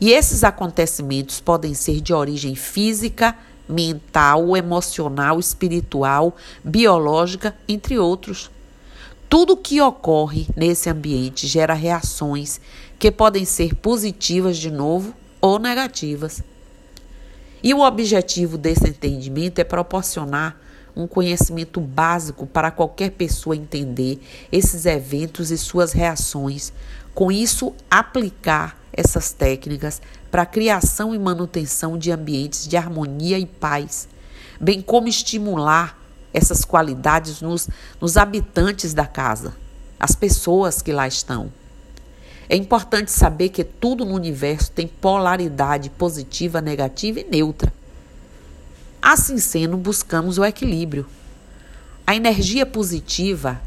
E 0.00 0.12
esses 0.12 0.44
acontecimentos 0.44 1.40
podem 1.40 1.74
ser 1.74 2.00
de 2.00 2.14
origem 2.14 2.54
física, 2.54 3.36
mental, 3.68 4.56
emocional, 4.56 5.40
espiritual, 5.40 6.36
biológica, 6.62 7.56
entre 7.66 7.98
outros. 7.98 8.52
Tudo 9.36 9.56
que 9.56 9.80
ocorre 9.80 10.46
nesse 10.54 10.88
ambiente 10.88 11.48
gera 11.48 11.74
reações 11.74 12.60
que 13.00 13.10
podem 13.10 13.44
ser 13.44 13.74
positivas 13.74 14.56
de 14.56 14.70
novo 14.70 15.12
ou 15.40 15.58
negativas. 15.58 16.40
E 17.60 17.74
o 17.74 17.80
objetivo 17.80 18.56
desse 18.56 18.88
entendimento 18.88 19.58
é 19.58 19.64
proporcionar 19.64 20.56
um 20.94 21.08
conhecimento 21.08 21.80
básico 21.80 22.46
para 22.46 22.70
qualquer 22.70 23.10
pessoa 23.10 23.56
entender 23.56 24.20
esses 24.52 24.86
eventos 24.86 25.50
e 25.50 25.58
suas 25.58 25.92
reações. 25.92 26.72
Com 27.12 27.32
isso, 27.32 27.74
aplicar 27.90 28.78
essas 28.92 29.32
técnicas 29.32 30.00
para 30.30 30.42
a 30.42 30.46
criação 30.46 31.12
e 31.12 31.18
manutenção 31.18 31.98
de 31.98 32.12
ambientes 32.12 32.68
de 32.68 32.76
harmonia 32.76 33.36
e 33.36 33.46
paz, 33.46 34.06
bem 34.60 34.80
como 34.80 35.08
estimular 35.08 36.03
essas 36.34 36.64
qualidades 36.64 37.40
nos, 37.40 37.68
nos 38.00 38.16
habitantes 38.16 38.92
da 38.92 39.06
casa, 39.06 39.54
as 39.98 40.16
pessoas 40.16 40.82
que 40.82 40.92
lá 40.92 41.06
estão. 41.06 41.50
É 42.48 42.56
importante 42.56 43.10
saber 43.10 43.48
que 43.48 43.64
tudo 43.64 44.04
no 44.04 44.14
universo 44.14 44.70
tem 44.72 44.86
polaridade 44.86 45.88
positiva, 45.88 46.60
negativa 46.60 47.20
e 47.20 47.24
neutra. 47.24 47.72
Assim 49.00 49.38
sendo, 49.38 49.76
buscamos 49.76 50.36
o 50.36 50.44
equilíbrio. 50.44 51.06
A 52.06 52.14
energia 52.14 52.66
positiva 52.66 53.60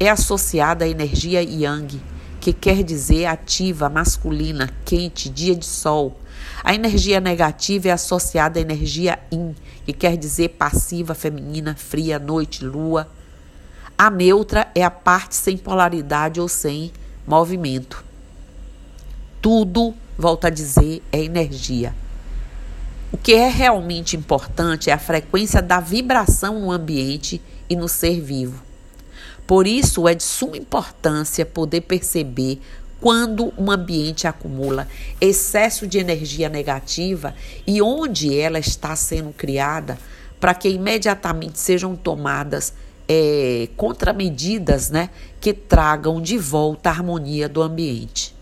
é 0.00 0.08
associada 0.08 0.84
à 0.84 0.88
energia 0.88 1.42
yang 1.42 2.00
que 2.40 2.52
quer 2.52 2.82
dizer 2.82 3.26
ativa, 3.26 3.88
masculina, 3.88 4.70
quente, 4.84 5.28
dia 5.28 5.54
de 5.54 5.66
sol. 5.66 6.18
A 6.62 6.74
energia 6.74 7.20
negativa 7.20 7.88
é 7.88 7.90
associada 7.90 8.58
à 8.58 8.62
energia 8.62 9.18
yin, 9.32 9.54
que 9.84 9.92
quer 9.92 10.16
dizer 10.16 10.50
passiva, 10.50 11.14
feminina, 11.14 11.74
fria, 11.74 12.18
noite, 12.18 12.64
lua. 12.64 13.08
A 13.96 14.10
neutra 14.10 14.68
é 14.74 14.84
a 14.84 14.90
parte 14.90 15.34
sem 15.34 15.56
polaridade 15.56 16.40
ou 16.40 16.48
sem 16.48 16.92
movimento. 17.26 18.04
Tudo, 19.40 19.94
volto 20.16 20.46
a 20.46 20.50
dizer, 20.50 21.02
é 21.12 21.22
energia. 21.22 21.94
O 23.10 23.16
que 23.16 23.32
é 23.34 23.48
realmente 23.48 24.16
importante 24.16 24.90
é 24.90 24.92
a 24.92 24.98
frequência 24.98 25.62
da 25.62 25.80
vibração 25.80 26.60
no 26.60 26.70
ambiente 26.70 27.40
e 27.68 27.74
no 27.74 27.88
ser 27.88 28.20
vivo. 28.20 28.62
Por 29.46 29.66
isso, 29.66 30.06
é 30.06 30.14
de 30.14 30.22
suma 30.22 30.58
importância 30.58 31.46
poder 31.46 31.80
perceber 31.80 32.60
quando 33.00 33.52
um 33.56 33.70
ambiente 33.70 34.26
acumula 34.26 34.88
excesso 35.20 35.86
de 35.86 35.98
energia 35.98 36.48
negativa 36.48 37.34
e 37.66 37.80
onde 37.80 38.38
ela 38.38 38.58
está 38.58 38.96
sendo 38.96 39.32
criada 39.32 39.98
para 40.40 40.54
que 40.54 40.68
imediatamente 40.68 41.58
sejam 41.58 41.96
tomadas 41.96 42.72
é, 43.08 43.68
contramedidas 43.76 44.90
né, 44.90 45.10
que 45.40 45.52
tragam 45.52 46.20
de 46.20 46.36
volta 46.36 46.90
a 46.90 46.92
harmonia 46.92 47.48
do 47.48 47.62
ambiente. 47.62 48.34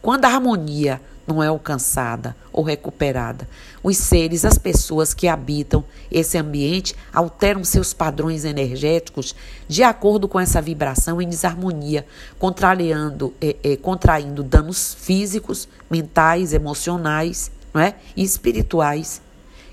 Quando 0.00 0.24
a 0.24 0.28
harmonia 0.28 1.00
não 1.26 1.42
é 1.42 1.46
alcançada 1.46 2.36
ou 2.52 2.62
recuperada. 2.62 3.48
Os 3.82 3.96
seres, 3.96 4.44
as 4.44 4.58
pessoas 4.58 5.14
que 5.14 5.28
habitam 5.28 5.84
esse 6.10 6.36
ambiente 6.38 6.94
alteram 7.12 7.64
seus 7.64 7.92
padrões 7.92 8.44
energéticos 8.44 9.34
de 9.68 9.82
acordo 9.82 10.28
com 10.28 10.38
essa 10.38 10.60
vibração 10.60 11.20
em 11.20 11.28
desarmonia, 11.28 12.06
contrariando, 12.38 13.32
é, 13.40 13.56
é, 13.62 13.76
contraindo 13.76 14.42
danos 14.42 14.94
físicos, 14.94 15.68
mentais, 15.90 16.52
emocionais 16.52 17.50
não 17.72 17.80
é? 17.80 17.94
e 18.16 18.22
espirituais, 18.22 19.22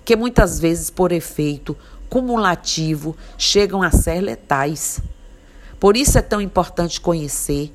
que 0.06 0.16
muitas 0.16 0.60
vezes, 0.60 0.90
por 0.90 1.12
efeito 1.12 1.76
cumulativo, 2.10 3.16
chegam 3.38 3.84
a 3.84 3.92
ser 3.92 4.22
letais. 4.22 5.00
Por 5.80 5.96
isso 5.96 6.18
é 6.18 6.22
tão 6.22 6.42
importante 6.42 7.00
conhecer 7.00 7.72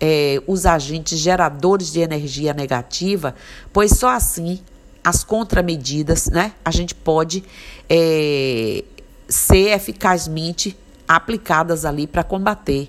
é, 0.00 0.42
os 0.46 0.64
agentes 0.64 1.18
geradores 1.18 1.92
de 1.92 2.00
energia 2.00 2.54
negativa, 2.54 3.34
pois 3.72 3.92
só 3.92 4.08
assim 4.08 4.60
as 5.02 5.24
contramedidas, 5.24 6.26
né, 6.26 6.52
a 6.64 6.70
gente 6.70 6.94
pode 6.94 7.44
é, 7.88 8.84
ser 9.28 9.70
eficazmente 9.70 10.76
aplicadas 11.08 11.84
ali 11.84 12.06
para 12.06 12.22
combater. 12.22 12.88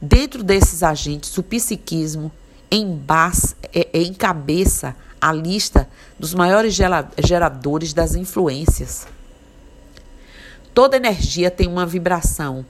Dentro 0.00 0.42
desses 0.42 0.82
agentes, 0.82 1.36
o 1.36 1.42
psiquismo 1.42 2.32
embas, 2.70 3.56
é, 3.72 3.88
é, 3.92 4.02
encabeça 4.02 4.94
a 5.20 5.32
lista 5.32 5.88
dos 6.18 6.32
maiores 6.32 6.74
geradores 7.18 7.92
das 7.92 8.14
influências. 8.14 9.06
Toda 10.72 10.96
energia 10.96 11.50
tem 11.50 11.66
uma 11.66 11.84
vibração 11.84 12.64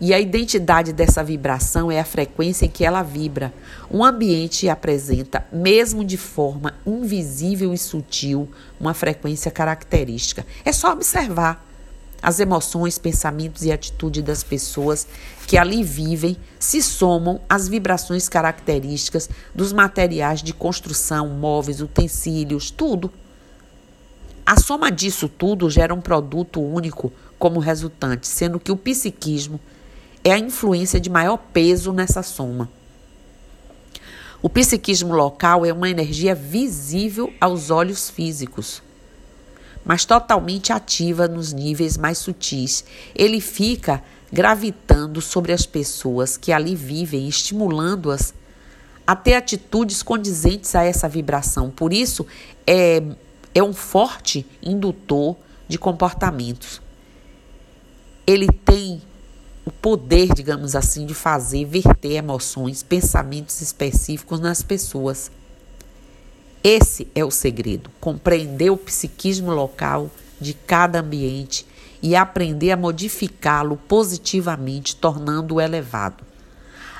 e 0.00 0.14
a 0.14 0.20
identidade 0.20 0.92
dessa 0.92 1.24
vibração 1.24 1.90
é 1.90 1.98
a 1.98 2.04
frequência 2.04 2.66
em 2.66 2.68
que 2.68 2.84
ela 2.84 3.02
vibra. 3.02 3.52
Um 3.90 4.04
ambiente 4.04 4.68
apresenta, 4.68 5.44
mesmo 5.52 6.04
de 6.04 6.16
forma 6.16 6.74
invisível 6.86 7.72
e 7.74 7.78
sutil, 7.78 8.48
uma 8.78 8.94
frequência 8.94 9.50
característica. 9.50 10.46
É 10.64 10.72
só 10.72 10.92
observar. 10.92 11.66
As 12.20 12.40
emoções, 12.40 12.98
pensamentos 12.98 13.64
e 13.64 13.70
atitudes 13.70 14.24
das 14.24 14.42
pessoas 14.42 15.06
que 15.46 15.56
ali 15.56 15.84
vivem 15.84 16.36
se 16.58 16.82
somam 16.82 17.40
às 17.48 17.68
vibrações 17.68 18.28
características 18.28 19.30
dos 19.54 19.72
materiais 19.72 20.42
de 20.42 20.52
construção, 20.52 21.28
móveis, 21.28 21.80
utensílios, 21.80 22.72
tudo. 22.72 23.08
A 24.44 24.58
soma 24.58 24.90
disso 24.90 25.28
tudo 25.28 25.70
gera 25.70 25.94
um 25.94 26.00
produto 26.00 26.60
único 26.60 27.12
como 27.38 27.60
resultante, 27.60 28.26
sendo 28.26 28.58
que 28.58 28.72
o 28.72 28.76
psiquismo 28.76 29.60
é 30.24 30.32
a 30.32 30.38
influência 30.38 31.00
de 31.00 31.10
maior 31.10 31.36
peso 31.36 31.92
nessa 31.92 32.22
soma. 32.22 32.68
O 34.40 34.48
psiquismo 34.48 35.14
local 35.14 35.66
é 35.66 35.72
uma 35.72 35.90
energia 35.90 36.34
visível 36.34 37.32
aos 37.40 37.70
olhos 37.70 38.08
físicos, 38.08 38.82
mas 39.84 40.04
totalmente 40.04 40.72
ativa 40.72 41.26
nos 41.26 41.52
níveis 41.52 41.96
mais 41.96 42.18
sutis. 42.18 42.84
Ele 43.16 43.40
fica 43.40 44.02
gravitando 44.32 45.20
sobre 45.20 45.52
as 45.52 45.66
pessoas 45.66 46.36
que 46.36 46.52
ali 46.52 46.76
vivem, 46.76 47.26
estimulando-as 47.26 48.32
a 49.06 49.16
ter 49.16 49.34
atitudes 49.34 50.02
condizentes 50.02 50.74
a 50.74 50.84
essa 50.84 51.08
vibração. 51.08 51.70
Por 51.70 51.92
isso, 51.92 52.26
é, 52.66 53.02
é 53.54 53.62
um 53.62 53.72
forte 53.72 54.46
indutor 54.62 55.36
de 55.66 55.78
comportamentos. 55.78 56.80
Ele 58.26 58.46
tem 58.46 59.02
o 59.68 59.70
poder, 59.70 60.32
digamos 60.32 60.74
assim, 60.74 61.04
de 61.04 61.12
fazer 61.12 61.66
verter 61.66 62.12
emoções, 62.12 62.82
pensamentos 62.82 63.60
específicos 63.60 64.40
nas 64.40 64.62
pessoas. 64.62 65.30
Esse 66.64 67.06
é 67.14 67.22
o 67.22 67.30
segredo: 67.30 67.90
compreender 68.00 68.70
o 68.70 68.78
psiquismo 68.78 69.52
local 69.52 70.10
de 70.40 70.54
cada 70.54 71.00
ambiente 71.00 71.66
e 72.00 72.16
aprender 72.16 72.70
a 72.70 72.78
modificá-lo 72.78 73.76
positivamente, 73.76 74.96
tornando-o 74.96 75.60
elevado. 75.60 76.24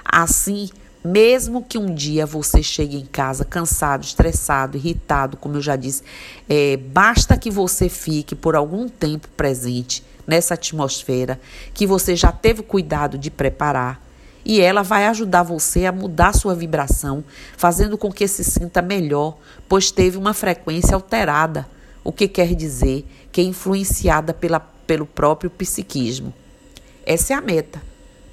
Assim, 0.04 0.68
mesmo 1.02 1.64
que 1.64 1.78
um 1.78 1.94
dia 1.94 2.26
você 2.26 2.62
chegue 2.62 2.98
em 2.98 3.06
casa 3.06 3.46
cansado, 3.46 4.04
estressado, 4.04 4.76
irritado, 4.76 5.38
como 5.38 5.56
eu 5.56 5.62
já 5.62 5.74
disse, 5.74 6.02
é, 6.46 6.76
basta 6.76 7.34
que 7.38 7.50
você 7.50 7.88
fique 7.88 8.34
por 8.34 8.54
algum 8.54 8.90
tempo 8.90 9.26
presente 9.36 10.04
nessa 10.28 10.52
atmosfera 10.52 11.40
que 11.72 11.86
você 11.86 12.14
já 12.14 12.30
teve 12.30 12.62
cuidado 12.62 13.16
de 13.16 13.30
preparar. 13.30 14.06
E 14.44 14.60
ela 14.60 14.82
vai 14.82 15.06
ajudar 15.06 15.42
você 15.42 15.86
a 15.86 15.92
mudar 15.92 16.34
sua 16.34 16.54
vibração, 16.54 17.24
fazendo 17.56 17.96
com 17.98 18.12
que 18.12 18.28
se 18.28 18.44
sinta 18.44 18.82
melhor, 18.82 19.38
pois 19.68 19.90
teve 19.90 20.16
uma 20.16 20.34
frequência 20.34 20.94
alterada, 20.94 21.66
o 22.04 22.12
que 22.12 22.28
quer 22.28 22.54
dizer 22.54 23.06
que 23.32 23.40
é 23.40 23.44
influenciada 23.44 24.32
pela, 24.32 24.60
pelo 24.60 25.06
próprio 25.06 25.50
psiquismo. 25.50 26.32
Essa 27.04 27.32
é 27.32 27.36
a 27.36 27.40
meta, 27.40 27.82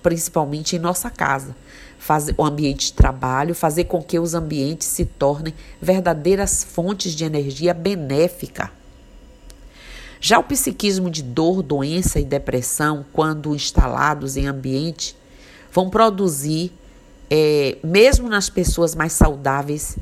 principalmente 0.04 0.76
em 0.76 0.80
nossa 0.80 1.10
casa. 1.10 1.56
Fazer 1.98 2.36
o 2.38 2.46
ambiente 2.46 2.88
de 2.88 2.94
trabalho, 2.94 3.56
fazer 3.56 3.86
com 3.86 4.02
que 4.02 4.20
os 4.20 4.36
ambientes 4.36 4.88
se 4.88 5.06
tornem 5.06 5.54
verdadeiras 5.82 6.64
fontes 6.64 7.14
de 7.14 7.24
energia 7.26 7.74
benéfica 7.74 8.72
já 10.26 10.40
o 10.40 10.44
psiquismo 10.44 11.08
de 11.08 11.22
dor, 11.22 11.62
doença 11.62 12.20
e 12.20 12.26
depressão, 12.26 13.06
quando 13.14 13.54
instalados 13.54 14.36
em 14.36 14.48
ambiente, 14.48 15.16
vão 15.72 15.88
produzir, 15.88 16.74
é, 17.30 17.78
mesmo 17.84 18.28
nas 18.28 18.50
pessoas 18.50 18.96
mais 18.96 19.14
saudáveis 19.14 20.00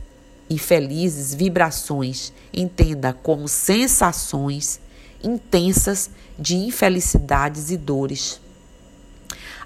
e 0.50 0.58
felizes, 0.58 1.34
vibrações, 1.34 2.32
entenda 2.54 3.12
como 3.12 3.50
sensações 3.50 4.80
intensas 5.22 6.10
de 6.40 6.56
infelicidades 6.56 7.70
e 7.70 7.76
dores. 7.76 8.40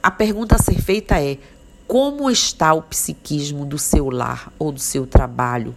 A 0.01 0.09
pergunta 0.09 0.55
a 0.55 0.59
ser 0.59 0.81
feita 0.81 1.21
é: 1.21 1.37
como 1.87 2.31
está 2.31 2.73
o 2.73 2.81
psiquismo 2.81 3.63
do 3.63 3.77
seu 3.77 4.09
lar 4.09 4.51
ou 4.57 4.71
do 4.71 4.79
seu 4.79 5.05
trabalho 5.05 5.75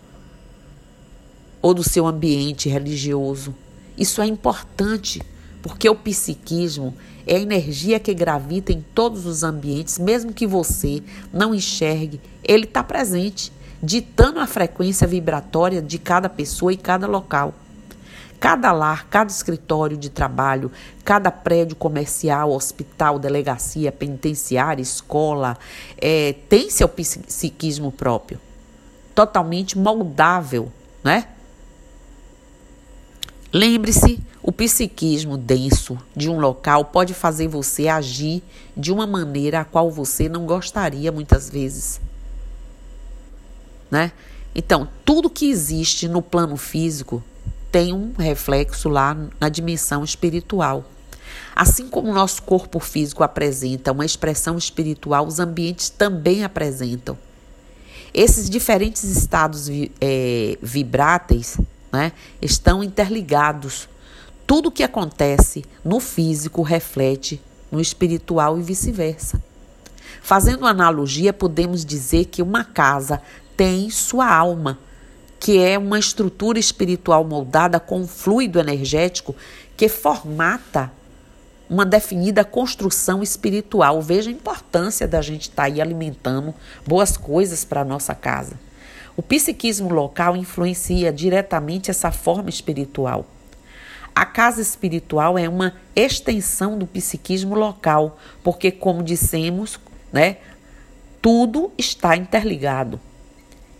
ou 1.60 1.74
do 1.74 1.84
seu 1.84 2.06
ambiente 2.06 2.66
religioso? 2.66 3.54
Isso 4.00 4.22
é 4.22 4.26
importante 4.26 5.20
porque 5.60 5.86
o 5.86 5.94
psiquismo 5.94 6.96
é 7.26 7.36
a 7.36 7.40
energia 7.40 8.00
que 8.00 8.14
gravita 8.14 8.72
em 8.72 8.80
todos 8.80 9.26
os 9.26 9.44
ambientes, 9.44 9.98
mesmo 9.98 10.32
que 10.32 10.46
você 10.46 11.02
não 11.30 11.54
enxergue, 11.54 12.18
ele 12.42 12.64
está 12.64 12.82
presente, 12.82 13.52
ditando 13.82 14.40
a 14.40 14.46
frequência 14.46 15.06
vibratória 15.06 15.82
de 15.82 15.98
cada 15.98 16.30
pessoa 16.30 16.72
e 16.72 16.78
cada 16.78 17.06
local. 17.06 17.52
Cada 18.40 18.72
lar, 18.72 19.06
cada 19.10 19.30
escritório 19.30 19.98
de 19.98 20.08
trabalho, 20.08 20.72
cada 21.04 21.30
prédio 21.30 21.76
comercial, 21.76 22.52
hospital, 22.52 23.18
delegacia, 23.18 23.92
penitenciária, 23.92 24.80
escola, 24.80 25.58
é, 25.98 26.34
tem 26.48 26.70
seu 26.70 26.88
psiquismo 26.88 27.92
próprio, 27.92 28.40
totalmente 29.14 29.76
moldável, 29.76 30.72
né? 31.04 31.26
Lembre-se, 33.52 34.20
o 34.42 34.52
psiquismo 34.52 35.36
denso 35.36 35.98
de 36.14 36.30
um 36.30 36.38
local 36.38 36.84
pode 36.84 37.14
fazer 37.14 37.48
você 37.48 37.88
agir 37.88 38.42
de 38.76 38.92
uma 38.92 39.06
maneira 39.06 39.60
a 39.60 39.64
qual 39.64 39.90
você 39.90 40.28
não 40.28 40.46
gostaria 40.46 41.10
muitas 41.10 41.50
vezes. 41.50 42.00
Né? 43.90 44.12
Então, 44.54 44.88
tudo 45.04 45.28
que 45.28 45.50
existe 45.50 46.08
no 46.08 46.22
plano 46.22 46.56
físico 46.56 47.22
tem 47.72 47.92
um 47.92 48.12
reflexo 48.16 48.88
lá 48.88 49.16
na 49.40 49.48
dimensão 49.48 50.04
espiritual. 50.04 50.84
Assim 51.54 51.88
como 51.88 52.10
o 52.10 52.14
nosso 52.14 52.42
corpo 52.42 52.78
físico 52.78 53.24
apresenta 53.24 53.92
uma 53.92 54.04
expressão 54.04 54.56
espiritual, 54.56 55.26
os 55.26 55.40
ambientes 55.40 55.90
também 55.90 56.44
apresentam. 56.44 57.18
Esses 58.14 58.48
diferentes 58.48 59.04
estados 59.04 59.68
é, 60.00 60.58
vibráteis 60.62 61.56
né, 61.92 62.12
estão 62.40 62.82
interligados. 62.82 63.88
Tudo 64.46 64.70
que 64.70 64.82
acontece 64.82 65.64
no 65.84 66.00
físico 66.00 66.62
reflete 66.62 67.40
no 67.70 67.80
espiritual 67.80 68.58
e 68.58 68.62
vice-versa. 68.62 69.42
Fazendo 70.22 70.66
analogia, 70.66 71.32
podemos 71.32 71.84
dizer 71.84 72.26
que 72.26 72.42
uma 72.42 72.64
casa 72.64 73.22
tem 73.56 73.90
sua 73.90 74.32
alma, 74.32 74.78
que 75.38 75.58
é 75.58 75.78
uma 75.78 75.98
estrutura 75.98 76.58
espiritual 76.58 77.24
moldada 77.24 77.80
com 77.80 78.00
um 78.00 78.06
fluido 78.06 78.58
energético 78.58 79.34
que 79.76 79.88
formata 79.88 80.92
uma 81.68 81.86
definida 81.86 82.44
construção 82.44 83.22
espiritual. 83.22 84.02
Veja 84.02 84.28
a 84.28 84.32
importância 84.32 85.06
da 85.06 85.22
gente 85.22 85.42
estar 85.42 85.62
tá 85.62 85.62
aí 85.62 85.80
alimentando 85.80 86.54
boas 86.86 87.16
coisas 87.16 87.64
para 87.64 87.82
a 87.82 87.84
nossa 87.84 88.14
casa. 88.14 88.58
O 89.20 89.22
psiquismo 89.22 89.92
local 89.92 90.34
influencia 90.34 91.12
diretamente 91.12 91.90
essa 91.90 92.10
forma 92.10 92.48
espiritual. 92.48 93.26
A 94.14 94.24
casa 94.24 94.62
espiritual 94.62 95.36
é 95.36 95.46
uma 95.46 95.74
extensão 95.94 96.78
do 96.78 96.86
psiquismo 96.86 97.54
local, 97.54 98.18
porque, 98.42 98.70
como 98.70 99.02
dissemos, 99.02 99.78
né, 100.10 100.38
tudo 101.20 101.70
está 101.76 102.16
interligado. 102.16 102.98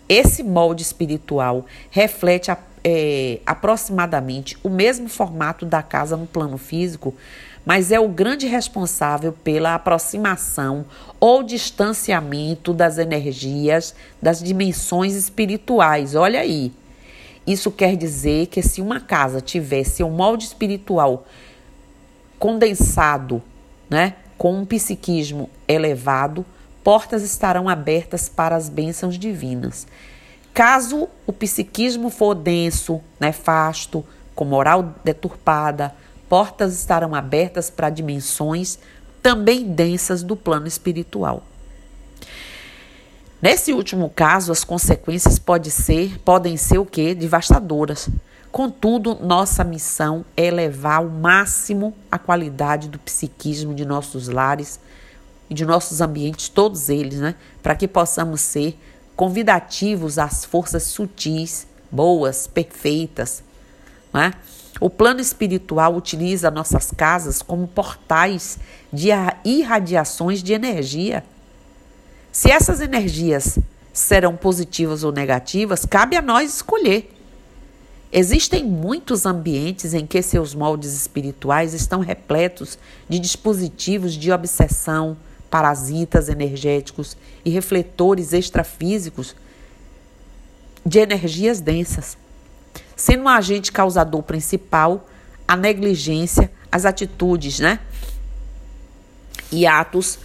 Esse 0.06 0.42
molde 0.42 0.82
espiritual 0.82 1.64
reflete 1.90 2.50
é, 2.84 3.40
aproximadamente 3.46 4.58
o 4.62 4.68
mesmo 4.68 5.08
formato 5.08 5.64
da 5.64 5.82
casa 5.82 6.18
no 6.18 6.26
plano 6.26 6.58
físico, 6.58 7.14
mas 7.64 7.92
é 7.92 8.00
o 8.00 8.08
grande 8.08 8.46
responsável 8.46 9.32
pela 9.32 9.74
aproximação 9.74 10.84
ou 11.18 11.42
distanciamento 11.42 12.72
das 12.72 12.98
energias 12.98 13.94
das 14.20 14.42
dimensões 14.42 15.14
espirituais. 15.14 16.14
Olha 16.14 16.40
aí. 16.40 16.72
Isso 17.46 17.70
quer 17.70 17.96
dizer 17.96 18.46
que 18.46 18.62
se 18.62 18.80
uma 18.80 19.00
casa 19.00 19.40
tivesse 19.40 20.02
um 20.02 20.10
molde 20.10 20.44
espiritual 20.44 21.26
condensado, 22.38 23.42
né, 23.88 24.14
com 24.38 24.54
um 24.54 24.64
psiquismo 24.64 25.50
elevado, 25.66 26.44
portas 26.82 27.22
estarão 27.22 27.68
abertas 27.68 28.28
para 28.28 28.56
as 28.56 28.68
bênçãos 28.68 29.18
divinas. 29.18 29.86
Caso 30.54 31.08
o 31.26 31.32
psiquismo 31.32 32.08
for 32.10 32.34
denso, 32.34 33.00
nefasto, 33.18 34.04
com 34.34 34.44
moral 34.44 34.94
deturpada, 35.04 35.94
portas 36.30 36.72
estarão 36.72 37.12
abertas 37.12 37.68
para 37.68 37.90
dimensões 37.90 38.78
também 39.20 39.64
densas 39.64 40.22
do 40.22 40.36
plano 40.36 40.68
espiritual. 40.68 41.42
Nesse 43.42 43.72
último 43.72 44.08
caso, 44.08 44.52
as 44.52 44.62
consequências 44.62 45.40
pode 45.40 45.72
ser, 45.72 46.20
podem 46.20 46.56
ser 46.56 46.78
o 46.78 46.86
quê? 46.86 47.16
Devastadoras. 47.16 48.08
Contudo, 48.52 49.16
nossa 49.20 49.64
missão 49.64 50.24
é 50.36 50.46
elevar 50.46 50.98
ao 50.98 51.08
máximo 51.08 51.96
a 52.12 52.18
qualidade 52.18 52.88
do 52.88 52.98
psiquismo 53.00 53.74
de 53.74 53.84
nossos 53.84 54.28
lares 54.28 54.78
e 55.48 55.54
de 55.54 55.64
nossos 55.64 56.00
ambientes, 56.00 56.48
todos 56.48 56.88
eles, 56.88 57.18
né? 57.18 57.34
Para 57.60 57.74
que 57.74 57.88
possamos 57.88 58.40
ser 58.40 58.78
convidativos 59.16 60.16
às 60.16 60.44
forças 60.44 60.84
sutis, 60.84 61.66
boas, 61.90 62.46
perfeitas, 62.46 63.42
né? 64.12 64.32
O 64.78 64.88
plano 64.88 65.20
espiritual 65.20 65.96
utiliza 65.96 66.50
nossas 66.50 66.90
casas 66.90 67.42
como 67.42 67.66
portais 67.66 68.58
de 68.92 69.08
irradiações 69.44 70.42
de 70.42 70.52
energia. 70.52 71.24
Se 72.30 72.50
essas 72.50 72.80
energias 72.80 73.58
serão 73.92 74.36
positivas 74.36 75.02
ou 75.02 75.10
negativas, 75.10 75.84
cabe 75.84 76.16
a 76.16 76.22
nós 76.22 76.54
escolher. 76.54 77.12
Existem 78.12 78.64
muitos 78.64 79.26
ambientes 79.26 79.94
em 79.94 80.06
que 80.06 80.20
seus 80.22 80.54
moldes 80.54 80.94
espirituais 80.94 81.74
estão 81.74 82.00
repletos 82.00 82.78
de 83.08 83.18
dispositivos 83.18 84.14
de 84.14 84.32
obsessão, 84.32 85.16
parasitas 85.48 86.28
energéticos 86.28 87.16
e 87.44 87.50
refletores 87.50 88.32
extrafísicos 88.32 89.34
de 90.84 90.98
energias 90.98 91.60
densas 91.60 92.16
sendo 93.00 93.22
um 93.22 93.28
agente 93.28 93.72
causador 93.72 94.22
principal 94.22 95.08
a 95.48 95.56
negligência, 95.56 96.52
as 96.70 96.84
atitudes, 96.84 97.58
né? 97.58 97.80
E 99.50 99.66
atos 99.66 100.18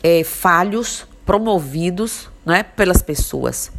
é, 0.00 0.22
falhos 0.22 1.08
promovidos 1.26 2.30
né, 2.46 2.62
pelas 2.62 3.02
pessoas. 3.02 3.72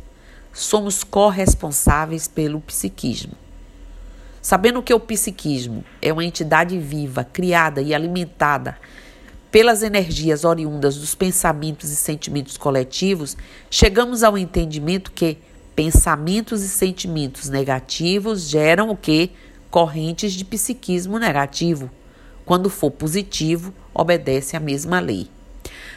Somos 0.52 1.02
corresponsáveis 1.02 2.28
pelo 2.28 2.60
psiquismo. 2.60 3.32
Sabendo 4.42 4.84
que 4.84 4.94
o 4.94 5.00
psiquismo 5.00 5.86
é 6.02 6.12
uma 6.12 6.26
entidade 6.26 6.78
viva, 6.78 7.24
criada 7.24 7.82
e 7.82 7.96
alimentada 7.96 8.78
pelas 9.50 9.82
energias 9.82 10.44
oriundas 10.44 10.98
dos 10.98 11.16
pensamentos 11.16 11.90
e 11.90 11.96
sentimentos 11.96 12.58
coletivos, 12.58 13.38
chegamos 13.70 14.24
ao 14.24 14.38
entendimento 14.38 15.12
que 15.14 15.38
Pensamentos 15.76 16.62
e 16.64 16.70
sentimentos 16.70 17.50
negativos 17.50 18.42
geram 18.48 18.90
o 18.90 18.98
que? 18.98 19.32
Correntes 19.70 20.34
de 20.34 20.44
psiquismo 20.44 21.18
negativo. 21.18 21.90
Quando 22.46 22.70
for 22.70 22.92
positivo, 22.92 23.74
obedece 23.94 24.58
à 24.58 24.60
mesma 24.60 25.00
lei. 25.00 25.30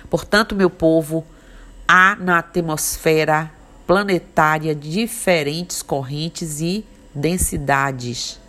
Portanto, 0.09 0.55
meu 0.55 0.71
povo, 0.71 1.25
há 1.89 2.17
na 2.17 2.39
atmosfera 2.39 3.51
planetária 3.87 4.75
diferentes 4.75 5.83
correntes 5.83 6.61
e 6.61 6.85
densidades 7.15 8.41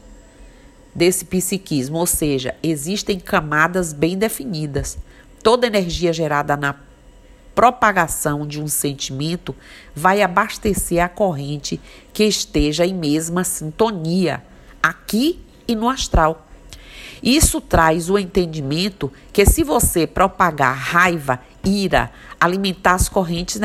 desse 0.94 1.26
psiquismo, 1.26 1.98
ou 1.98 2.06
seja, 2.06 2.56
existem 2.64 3.20
camadas 3.20 3.92
bem 3.92 4.18
definidas. 4.18 4.98
Toda 5.44 5.68
energia 5.68 6.14
gerada 6.14 6.56
na 6.56 6.76
propagação 7.56 8.46
de 8.46 8.62
um 8.62 8.68
sentimento 8.68 9.56
vai 9.96 10.22
abastecer 10.22 11.02
a 11.02 11.08
corrente 11.08 11.80
que 12.14 12.26
esteja 12.26 12.86
em 12.86 12.94
mesma 12.94 13.46
sintonia, 13.46 14.44
aqui 14.84 15.42
e 15.66 15.74
no 15.74 15.90
astral. 15.90 16.46
Isso 17.24 17.62
traz 17.62 18.10
o 18.10 18.20
entendimento 18.20 19.12
que 19.34 19.46
se 19.46 19.64
você 19.64 20.06
propagar 20.06 20.76
raiva, 20.76 21.40
ira, 21.64 22.12
alimentar 22.40 22.94
as 22.94 23.10
correntes 23.10 23.60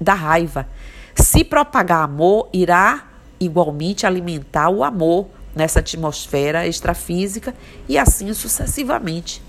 da 0.00 0.14
raiva. 0.14 0.68
Se 1.16 1.42
propagar 1.42 2.04
amor, 2.04 2.48
irá 2.52 3.08
igualmente 3.40 4.06
alimentar 4.06 4.68
o 4.68 4.84
amor 4.84 5.28
nessa 5.54 5.80
atmosfera 5.80 6.66
extrafísica 6.66 7.54
e 7.88 7.98
assim 7.98 8.32
sucessivamente. 8.32 9.42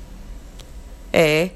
É, 1.13 1.51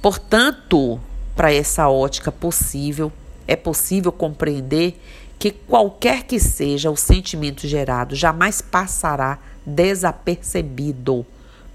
portanto, 0.00 1.00
para 1.34 1.52
essa 1.52 1.88
ótica 1.88 2.30
possível, 2.30 3.12
é 3.46 3.56
possível 3.56 4.12
compreender 4.12 5.00
que 5.38 5.50
qualquer 5.50 6.24
que 6.24 6.38
seja 6.38 6.90
o 6.90 6.96
sentimento 6.96 7.66
gerado, 7.66 8.14
jamais 8.14 8.62
passará 8.62 9.38
desapercebido, 9.66 11.26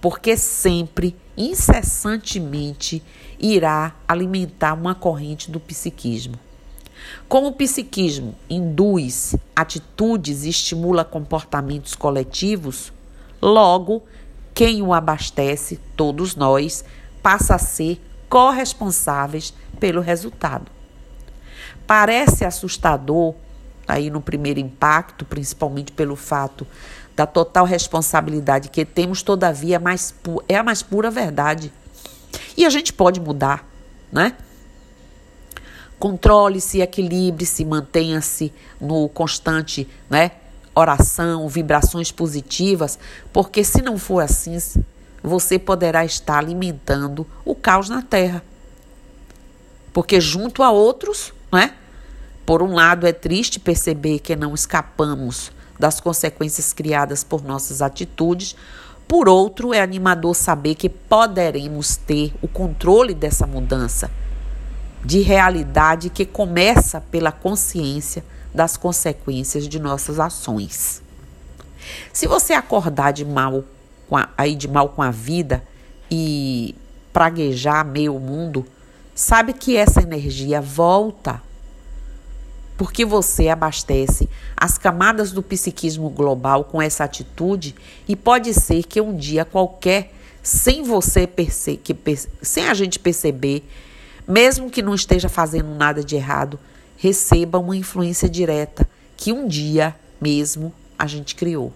porque 0.01 0.37
sempre, 0.37 1.15
incessantemente, 1.37 3.03
irá 3.39 3.95
alimentar 4.07 4.73
uma 4.73 4.95
corrente 4.95 5.51
do 5.51 5.59
psiquismo. 5.59 6.35
Como 7.27 7.47
o 7.47 7.53
psiquismo 7.53 8.35
induz 8.49 9.35
atitudes 9.55 10.43
e 10.43 10.49
estimula 10.49 11.03
comportamentos 11.03 11.95
coletivos, 11.95 12.91
logo, 13.41 14.03
quem 14.53 14.81
o 14.81 14.93
abastece, 14.93 15.79
todos 15.95 16.35
nós, 16.35 16.83
passa 17.21 17.55
a 17.55 17.59
ser 17.59 18.01
corresponsáveis 18.29 19.53
pelo 19.79 20.01
resultado. 20.01 20.71
Parece 21.87 22.45
assustador, 22.45 23.33
aí 23.87 24.09
no 24.09 24.21
primeiro 24.21 24.59
impacto, 24.59 25.25
principalmente 25.25 25.91
pelo 25.91 26.15
fato 26.15 26.67
da 27.15 27.25
total 27.25 27.65
responsabilidade 27.65 28.69
que 28.69 28.85
temos, 28.85 29.21
todavia, 29.21 29.75
é, 29.75 29.79
mais 29.79 30.13
é 30.47 30.55
a 30.55 30.63
mais 30.63 30.81
pura 30.81 31.11
verdade. 31.11 31.73
E 32.55 32.65
a 32.65 32.69
gente 32.69 32.93
pode 32.93 33.19
mudar, 33.19 33.67
né? 34.11 34.35
Controle-se, 35.97 36.79
equilibre-se, 36.79 37.65
mantenha-se 37.65 38.53
no 38.79 39.09
constante, 39.09 39.85
né? 40.09 40.31
Oração, 40.73 41.49
vibrações 41.49 42.09
positivas, 42.09 42.97
porque 43.33 43.65
se 43.65 43.81
não 43.81 43.97
for 43.97 44.21
assim, 44.21 44.57
você 45.21 45.59
poderá 45.59 46.05
estar 46.05 46.37
alimentando 46.37 47.25
o 47.45 47.55
caos 47.55 47.89
na 47.89 48.01
terra. 48.01 48.43
Porque 49.91 50.21
junto 50.21 50.63
a 50.63 50.71
outros, 50.71 51.33
né? 51.51 51.75
Por 52.45 52.63
um 52.63 52.73
lado, 52.73 53.05
é 53.05 53.13
triste 53.13 53.59
perceber 53.59 54.19
que 54.19 54.35
não 54.35 54.55
escapamos 54.55 55.51
das 55.77 55.99
consequências 55.99 56.73
criadas 56.73 57.23
por 57.23 57.43
nossas 57.43 57.81
atitudes. 57.81 58.55
Por 59.07 59.29
outro, 59.29 59.73
é 59.73 59.81
animador 59.81 60.35
saber 60.35 60.75
que 60.75 60.89
poderemos 60.89 61.95
ter 61.95 62.33
o 62.41 62.47
controle 62.47 63.13
dessa 63.13 63.45
mudança 63.45 64.09
de 65.03 65.21
realidade 65.21 66.09
que 66.09 66.25
começa 66.25 66.99
pela 66.99 67.31
consciência 67.31 68.23
das 68.53 68.75
consequências 68.75 69.67
de 69.67 69.79
nossas 69.79 70.19
ações. 70.19 71.01
Se 72.11 72.27
você 72.27 72.53
acordar 72.53 73.13
de 73.13 73.23
mal 73.23 73.63
com 74.09 74.17
a, 74.17 74.29
aí 74.35 74.55
de 74.55 74.67
mal 74.67 74.89
com 74.89 75.03
a 75.03 75.11
vida 75.11 75.63
e 76.09 76.75
praguejar 77.13 77.85
meio 77.85 78.19
mundo, 78.19 78.65
sabe 79.13 79.53
que 79.53 79.77
essa 79.77 80.01
energia 80.01 80.59
volta 80.59 81.41
porque 82.75 83.03
você 83.03 83.49
abastece 83.49 84.29
as 84.55 84.77
camadas 84.77 85.33
do 85.33 85.43
psiquismo 85.43 86.09
global 86.09 86.63
com 86.63 86.81
essa 86.81 87.03
atitude 87.03 87.75
e 88.07 88.15
pode 88.15 88.53
ser 88.53 88.83
que 88.83 89.01
um 89.01 89.15
dia 89.15 89.43
qualquer 89.43 90.13
sem 90.41 90.81
você 90.81 91.27
perceber, 91.27 92.17
sem 92.41 92.69
a 92.69 92.73
gente 92.73 92.97
perceber, 92.97 93.69
mesmo 94.25 94.69
que 94.69 94.81
não 94.81 94.95
esteja 94.95 95.27
fazendo 95.27 95.75
nada 95.75 96.01
de 96.01 96.15
errado, 96.15 96.57
receba 96.95 97.59
uma 97.59 97.75
influência 97.75 98.29
direta 98.29 98.89
que 99.17 99.33
um 99.33 99.45
dia 99.45 99.93
mesmo 100.21 100.73
a 100.97 101.05
gente 101.05 101.35
criou. 101.35 101.73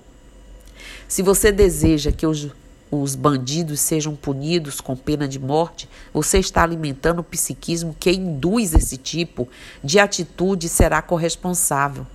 Se 1.13 1.21
você 1.21 1.51
deseja 1.51 2.11
que 2.11 2.25
os, 2.25 2.47
os 2.89 3.13
bandidos 3.13 3.81
sejam 3.81 4.15
punidos 4.15 4.81
com 4.81 4.95
pena 4.95 5.27
de 5.27 5.37
morte, 5.37 5.87
você 6.11 6.39
está 6.39 6.63
alimentando 6.63 7.19
o 7.19 7.23
psiquismo 7.23 7.95
que 7.99 8.09
induz 8.09 8.73
esse 8.73 8.97
tipo 8.97 9.47
de 9.83 9.99
atitude 9.99 10.65
e 10.65 10.69
será 10.69 11.03
corresponsável. 11.03 12.07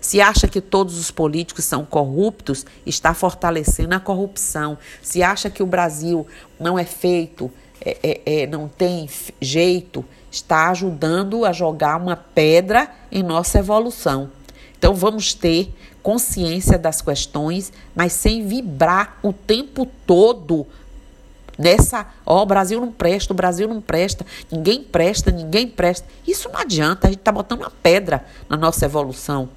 Se 0.00 0.22
acha 0.22 0.48
que 0.48 0.62
todos 0.62 0.98
os 0.98 1.10
políticos 1.10 1.66
são 1.66 1.84
corruptos, 1.84 2.64
está 2.86 3.12
fortalecendo 3.12 3.94
a 3.94 4.00
corrupção. 4.00 4.78
Se 5.02 5.22
acha 5.22 5.50
que 5.50 5.62
o 5.62 5.66
Brasil 5.66 6.26
não 6.58 6.78
é 6.78 6.84
feito, 6.86 7.52
é, 7.78 7.98
é, 8.02 8.22
é, 8.24 8.46
não 8.46 8.68
tem 8.68 9.06
jeito, 9.38 10.02
está 10.30 10.70
ajudando 10.70 11.44
a 11.44 11.52
jogar 11.52 12.00
uma 12.00 12.16
pedra 12.16 12.90
em 13.12 13.22
nossa 13.22 13.58
evolução. 13.58 14.30
Então 14.78 14.94
vamos 14.94 15.34
ter 15.34 15.74
consciência 16.04 16.78
das 16.78 17.00
questões, 17.00 17.72
mas 17.96 18.12
sem 18.12 18.46
vibrar 18.46 19.18
o 19.22 19.32
tempo 19.32 19.88
todo 20.06 20.66
nessa, 21.58 22.06
ó, 22.26 22.42
o 22.42 22.46
Brasil 22.46 22.78
não 22.78 22.92
presta, 22.92 23.32
o 23.32 23.36
Brasil 23.36 23.66
não 23.66 23.80
presta, 23.80 24.26
ninguém 24.52 24.82
presta, 24.82 25.30
ninguém 25.30 25.66
presta. 25.66 26.06
Isso 26.26 26.50
não 26.50 26.60
adianta, 26.60 27.06
a 27.06 27.10
gente 27.10 27.20
está 27.20 27.32
botando 27.32 27.60
uma 27.60 27.70
pedra 27.70 28.22
na 28.50 28.56
nossa 28.56 28.84
evolução. 28.84 29.48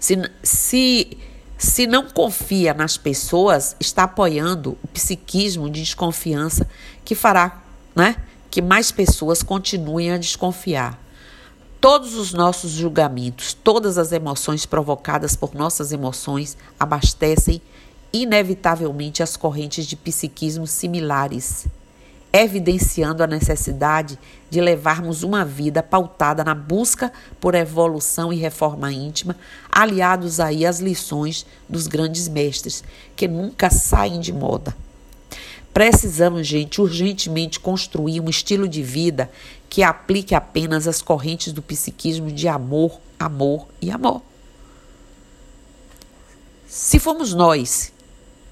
Se, 0.00 0.18
se, 0.42 1.18
se 1.56 1.86
não 1.86 2.08
confia 2.10 2.74
nas 2.74 2.96
pessoas, 2.96 3.76
está 3.78 4.02
apoiando 4.02 4.76
o 4.82 4.88
psiquismo 4.88 5.70
de 5.70 5.82
desconfiança 5.82 6.68
que 7.04 7.14
fará 7.14 7.62
né, 7.94 8.16
que 8.50 8.60
mais 8.60 8.90
pessoas 8.90 9.40
continuem 9.40 10.10
a 10.10 10.18
desconfiar. 10.18 10.98
Todos 11.84 12.14
os 12.14 12.32
nossos 12.32 12.70
julgamentos, 12.70 13.52
todas 13.52 13.98
as 13.98 14.10
emoções 14.10 14.64
provocadas 14.64 15.36
por 15.36 15.54
nossas 15.54 15.92
emoções 15.92 16.56
abastecem 16.80 17.60
inevitavelmente 18.10 19.22
as 19.22 19.36
correntes 19.36 19.84
de 19.84 19.94
psiquismo 19.94 20.66
similares, 20.66 21.66
evidenciando 22.32 23.22
a 23.22 23.26
necessidade 23.26 24.18
de 24.48 24.62
levarmos 24.62 25.22
uma 25.22 25.44
vida 25.44 25.82
pautada 25.82 26.42
na 26.42 26.54
busca 26.54 27.12
por 27.38 27.54
evolução 27.54 28.32
e 28.32 28.36
reforma 28.36 28.90
íntima, 28.90 29.36
aliados 29.70 30.40
aí 30.40 30.64
às 30.64 30.80
lições 30.80 31.44
dos 31.68 31.86
grandes 31.86 32.28
mestres, 32.28 32.82
que 33.14 33.28
nunca 33.28 33.68
saem 33.68 34.20
de 34.20 34.32
moda. 34.32 34.74
Precisamos, 35.74 36.46
gente, 36.46 36.80
urgentemente 36.80 37.58
construir 37.58 38.20
um 38.20 38.30
estilo 38.30 38.68
de 38.68 38.80
vida 38.80 39.28
que 39.74 39.82
aplique 39.82 40.36
apenas 40.36 40.86
as 40.86 41.02
correntes 41.02 41.52
do 41.52 41.60
psiquismo 41.60 42.30
de 42.30 42.46
amor, 42.46 43.00
amor 43.18 43.66
e 43.82 43.90
amor. 43.90 44.22
Se 46.64 47.00
fomos 47.00 47.34
nós 47.34 47.92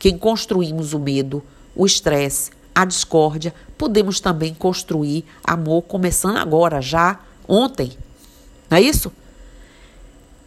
quem 0.01 0.19
construímos 0.19 0.93
o 0.93 0.99
medo, 0.99 1.41
o 1.77 1.87
estresse, 1.87 2.51
a 2.75 2.85
discórdia, 2.85 3.55
podemos 3.79 4.19
também 4.19 4.53
construir 4.53 5.25
amor 5.45 5.83
começando 5.83 6.39
agora, 6.39 6.83
já 6.83 7.21
ontem. 7.47 7.93
Não 8.69 8.79
é 8.79 8.81
isso? 8.81 9.13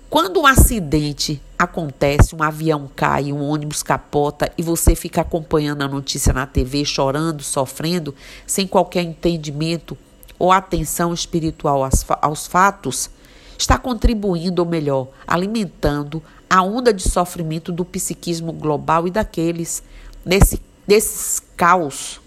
Quando 0.10 0.42
um 0.42 0.46
acidente 0.46 1.42
acontece, 1.58 2.36
um 2.36 2.44
avião 2.44 2.92
cai, 2.94 3.32
um 3.32 3.42
ônibus 3.42 3.82
capota 3.82 4.52
e 4.58 4.62
você 4.62 4.94
fica 4.94 5.22
acompanhando 5.22 5.84
a 5.84 5.88
notícia 5.88 6.34
na 6.34 6.46
TV, 6.46 6.84
chorando, 6.84 7.44
sofrendo, 7.44 8.14
sem 8.46 8.68
qualquer 8.68 9.04
entendimento 9.04 9.98
ou 10.46 10.52
atenção 10.52 11.14
espiritual 11.14 11.88
aos, 12.22 12.48
fatos, 12.48 13.10
está 13.58 13.78
contribuindo, 13.78 14.62
ou 14.62 14.68
melhor, 14.68 15.08
alimentando 15.28 16.22
a 16.50 16.62
onda 16.62 16.94
de 16.94 17.04
sofrimento 17.04 17.72
do 17.72 17.84
psiquismo 17.84 18.54
global 18.54 19.08
e 19.08 19.12
daqueles 19.12 19.84
nesse, 20.24 20.62
nesses 20.88 21.42
caos. 21.58 22.22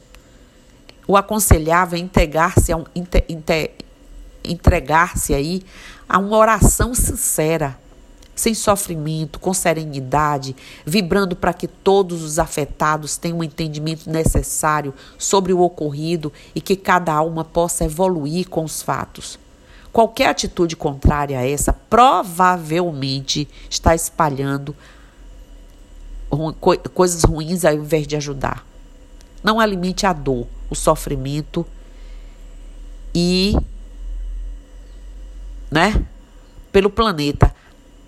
O 1.06 1.16
aconselhável 1.16 1.96
é 1.96 2.02
entregar-se 2.02 2.72
entregar-se 4.44 5.34
aí 5.34 5.62
a 6.08 6.18
uma 6.18 6.36
oração 6.36 6.94
sincera, 6.94 7.78
sem 8.38 8.54
sofrimento, 8.54 9.40
com 9.40 9.52
serenidade, 9.52 10.54
vibrando 10.86 11.34
para 11.34 11.52
que 11.52 11.66
todos 11.66 12.22
os 12.22 12.38
afetados 12.38 13.16
tenham 13.16 13.38
o 13.38 13.40
um 13.40 13.44
entendimento 13.44 14.08
necessário 14.08 14.94
sobre 15.18 15.52
o 15.52 15.60
ocorrido 15.60 16.32
e 16.54 16.60
que 16.60 16.76
cada 16.76 17.12
alma 17.12 17.44
possa 17.44 17.84
evoluir 17.84 18.48
com 18.48 18.62
os 18.62 18.80
fatos. 18.80 19.38
Qualquer 19.92 20.28
atitude 20.28 20.76
contrária 20.76 21.38
a 21.38 21.46
essa 21.46 21.72
provavelmente 21.72 23.48
está 23.68 23.94
espalhando 23.94 24.76
coisas 26.94 27.24
ruins 27.24 27.64
ao 27.64 27.74
invés 27.74 28.06
de 28.06 28.14
ajudar. 28.14 28.64
Não 29.42 29.58
alimente 29.58 30.06
a 30.06 30.12
dor, 30.12 30.46
o 30.70 30.76
sofrimento 30.76 31.66
e 33.12 33.56
né? 35.70 36.06
Pelo 36.70 36.88
planeta. 36.88 37.57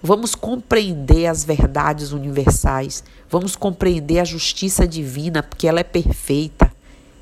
Vamos 0.02 0.34
compreender 0.34 1.26
as 1.26 1.44
verdades 1.44 2.12
universais, 2.12 3.04
vamos 3.28 3.54
compreender 3.54 4.18
a 4.18 4.24
justiça 4.24 4.88
divina, 4.88 5.42
porque 5.42 5.68
ela 5.68 5.80
é 5.80 5.84
perfeita, 5.84 6.72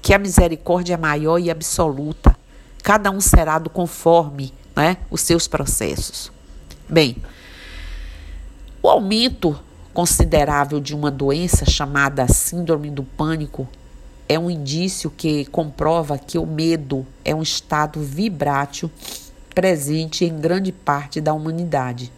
que 0.00 0.14
a 0.14 0.18
misericórdia 0.18 0.94
é 0.94 0.96
maior 0.96 1.38
e 1.38 1.50
absoluta. 1.50 2.36
Cada 2.80 3.10
um 3.10 3.20
será 3.20 3.58
do 3.58 3.68
conforme 3.68 4.54
né, 4.76 4.96
os 5.10 5.22
seus 5.22 5.48
processos. 5.48 6.30
Bem, 6.88 7.16
o 8.80 8.88
aumento 8.88 9.58
considerável 9.92 10.78
de 10.78 10.94
uma 10.94 11.10
doença 11.10 11.66
chamada 11.66 12.28
Síndrome 12.28 12.90
do 12.90 13.02
Pânico 13.02 13.66
é 14.28 14.38
um 14.38 14.48
indício 14.48 15.10
que 15.10 15.46
comprova 15.46 16.16
que 16.16 16.38
o 16.38 16.46
medo 16.46 17.04
é 17.24 17.34
um 17.34 17.42
estado 17.42 18.00
vibrátil 18.00 18.88
presente 19.52 20.24
em 20.24 20.38
grande 20.38 20.70
parte 20.70 21.20
da 21.20 21.32
humanidade. 21.32 22.12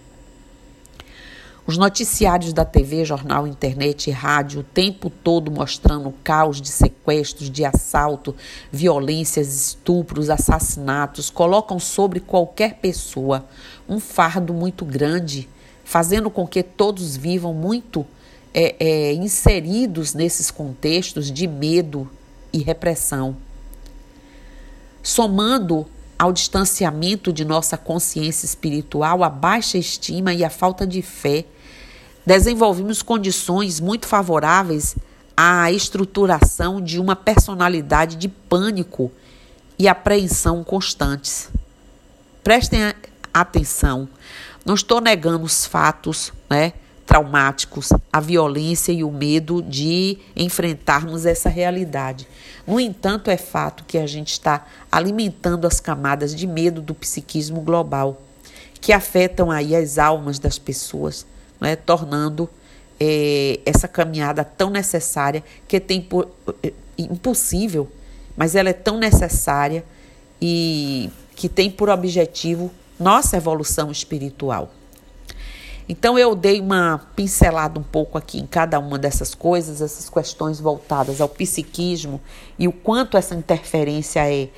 Os 1.66 1.76
noticiários 1.76 2.52
da 2.52 2.64
TV, 2.64 3.04
jornal, 3.04 3.46
internet 3.46 4.08
e 4.08 4.10
rádio 4.10 4.60
o 4.60 4.64
tempo 4.64 5.10
todo 5.10 5.50
mostrando 5.50 6.12
caos 6.24 6.60
de 6.60 6.68
sequestros, 6.68 7.50
de 7.50 7.64
assalto, 7.64 8.34
violências, 8.72 9.54
estupros, 9.54 10.30
assassinatos, 10.30 11.28
colocam 11.28 11.78
sobre 11.78 12.18
qualquer 12.18 12.76
pessoa 12.76 13.46
um 13.88 14.00
fardo 14.00 14.54
muito 14.54 14.84
grande, 14.84 15.48
fazendo 15.84 16.30
com 16.30 16.46
que 16.46 16.62
todos 16.62 17.16
vivam 17.16 17.52
muito 17.52 18.06
é, 18.54 18.74
é, 18.80 19.12
inseridos 19.12 20.14
nesses 20.14 20.50
contextos 20.50 21.30
de 21.30 21.46
medo 21.46 22.10
e 22.52 22.58
repressão. 22.58 23.36
Somando 25.02 25.86
ao 26.20 26.34
distanciamento 26.34 27.32
de 27.32 27.46
nossa 27.46 27.78
consciência 27.78 28.44
espiritual, 28.44 29.24
a 29.24 29.30
baixa 29.30 29.78
estima 29.78 30.34
e 30.34 30.44
a 30.44 30.50
falta 30.50 30.86
de 30.86 31.00
fé, 31.00 31.46
desenvolvemos 32.26 33.00
condições 33.00 33.80
muito 33.80 34.06
favoráveis 34.06 34.96
à 35.34 35.72
estruturação 35.72 36.78
de 36.78 37.00
uma 37.00 37.16
personalidade 37.16 38.16
de 38.16 38.28
pânico 38.28 39.10
e 39.78 39.88
apreensão 39.88 40.62
constantes. 40.62 41.48
Prestem 42.44 42.92
atenção, 43.32 44.06
não 44.62 44.74
estou 44.74 45.00
negando 45.00 45.46
os 45.46 45.64
fatos, 45.64 46.34
né? 46.50 46.74
Traumáticos, 47.10 47.88
a 48.12 48.20
violência 48.20 48.92
e 48.92 49.02
o 49.02 49.10
medo 49.10 49.60
de 49.60 50.16
enfrentarmos 50.36 51.26
essa 51.26 51.48
realidade. 51.48 52.24
No 52.64 52.78
entanto, 52.78 53.32
é 53.32 53.36
fato 53.36 53.82
que 53.84 53.98
a 53.98 54.06
gente 54.06 54.30
está 54.30 54.64
alimentando 54.92 55.66
as 55.66 55.80
camadas 55.80 56.32
de 56.32 56.46
medo 56.46 56.80
do 56.80 56.94
psiquismo 56.94 57.62
global, 57.62 58.22
que 58.80 58.92
afetam 58.92 59.50
aí 59.50 59.74
as 59.74 59.98
almas 59.98 60.38
das 60.38 60.56
pessoas, 60.56 61.26
né, 61.60 61.74
tornando 61.74 62.48
é, 63.00 63.58
essa 63.66 63.88
caminhada 63.88 64.44
tão 64.44 64.70
necessária 64.70 65.42
que 65.66 65.80
tem 65.80 66.06
é, 66.62 66.72
impossível, 66.96 67.90
mas 68.36 68.54
ela 68.54 68.68
é 68.68 68.72
tão 68.72 68.98
necessária 68.98 69.84
e 70.40 71.10
que 71.34 71.48
tem 71.48 71.68
por 71.68 71.88
objetivo 71.88 72.70
nossa 73.00 73.36
evolução 73.36 73.90
espiritual. 73.90 74.72
Então 75.90 76.16
eu 76.16 76.36
dei 76.36 76.60
uma 76.60 77.00
pincelada 77.16 77.80
um 77.80 77.82
pouco 77.82 78.16
aqui 78.16 78.38
em 78.38 78.46
cada 78.46 78.78
uma 78.78 78.96
dessas 78.96 79.34
coisas, 79.34 79.82
essas 79.82 80.08
questões 80.08 80.60
voltadas 80.60 81.20
ao 81.20 81.28
psiquismo 81.28 82.20
e 82.56 82.68
o 82.68 82.72
quanto 82.72 83.16
essa 83.16 83.34
interferência 83.34 84.20
é 84.32 84.50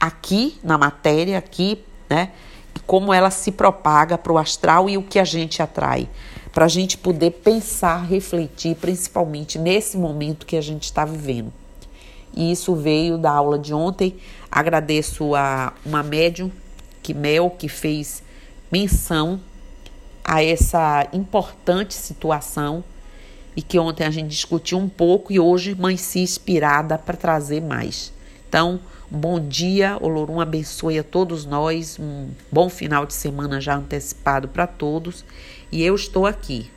aqui 0.00 0.56
na 0.62 0.78
matéria, 0.78 1.36
aqui, 1.36 1.84
né? 2.08 2.30
E 2.76 2.78
como 2.78 3.12
ela 3.12 3.28
se 3.28 3.50
propaga 3.50 4.16
para 4.16 4.32
o 4.32 4.38
astral 4.38 4.88
e 4.88 4.96
o 4.96 5.02
que 5.02 5.18
a 5.18 5.24
gente 5.24 5.60
atrai. 5.60 6.08
para 6.52 6.64
a 6.64 6.68
gente 6.68 6.96
poder 6.96 7.32
pensar, 7.32 8.04
refletir, 8.04 8.76
principalmente 8.76 9.58
nesse 9.58 9.96
momento 9.96 10.46
que 10.46 10.56
a 10.56 10.60
gente 10.60 10.84
está 10.84 11.04
vivendo. 11.04 11.52
E 12.34 12.52
isso 12.52 12.76
veio 12.76 13.18
da 13.18 13.32
aula 13.32 13.58
de 13.58 13.74
ontem. 13.74 14.16
Agradeço 14.50 15.34
a 15.34 15.72
uma 15.84 16.04
médium, 16.04 16.50
que 17.02 17.14
Mel, 17.14 17.50
que 17.50 17.68
fez 17.68 18.22
menção 18.70 19.40
a 20.28 20.44
essa 20.44 21.08
importante 21.10 21.94
situação 21.94 22.84
e 23.56 23.62
que 23.62 23.78
ontem 23.78 24.04
a 24.04 24.10
gente 24.10 24.28
discutiu 24.28 24.76
um 24.76 24.86
pouco 24.86 25.32
e 25.32 25.40
hoje 25.40 25.74
mãe 25.74 25.96
se 25.96 26.20
inspirada 26.20 26.98
para 26.98 27.16
trazer 27.16 27.62
mais. 27.62 28.12
Então, 28.46 28.78
um 29.10 29.18
bom 29.18 29.40
dia, 29.40 29.96
Olorum 29.98 30.38
abençoe 30.38 30.98
a 30.98 31.02
todos 31.02 31.46
nós, 31.46 31.98
um 31.98 32.28
bom 32.52 32.68
final 32.68 33.06
de 33.06 33.14
semana 33.14 33.58
já 33.58 33.74
antecipado 33.74 34.48
para 34.48 34.66
todos 34.66 35.24
e 35.72 35.82
eu 35.82 35.94
estou 35.94 36.26
aqui 36.26 36.70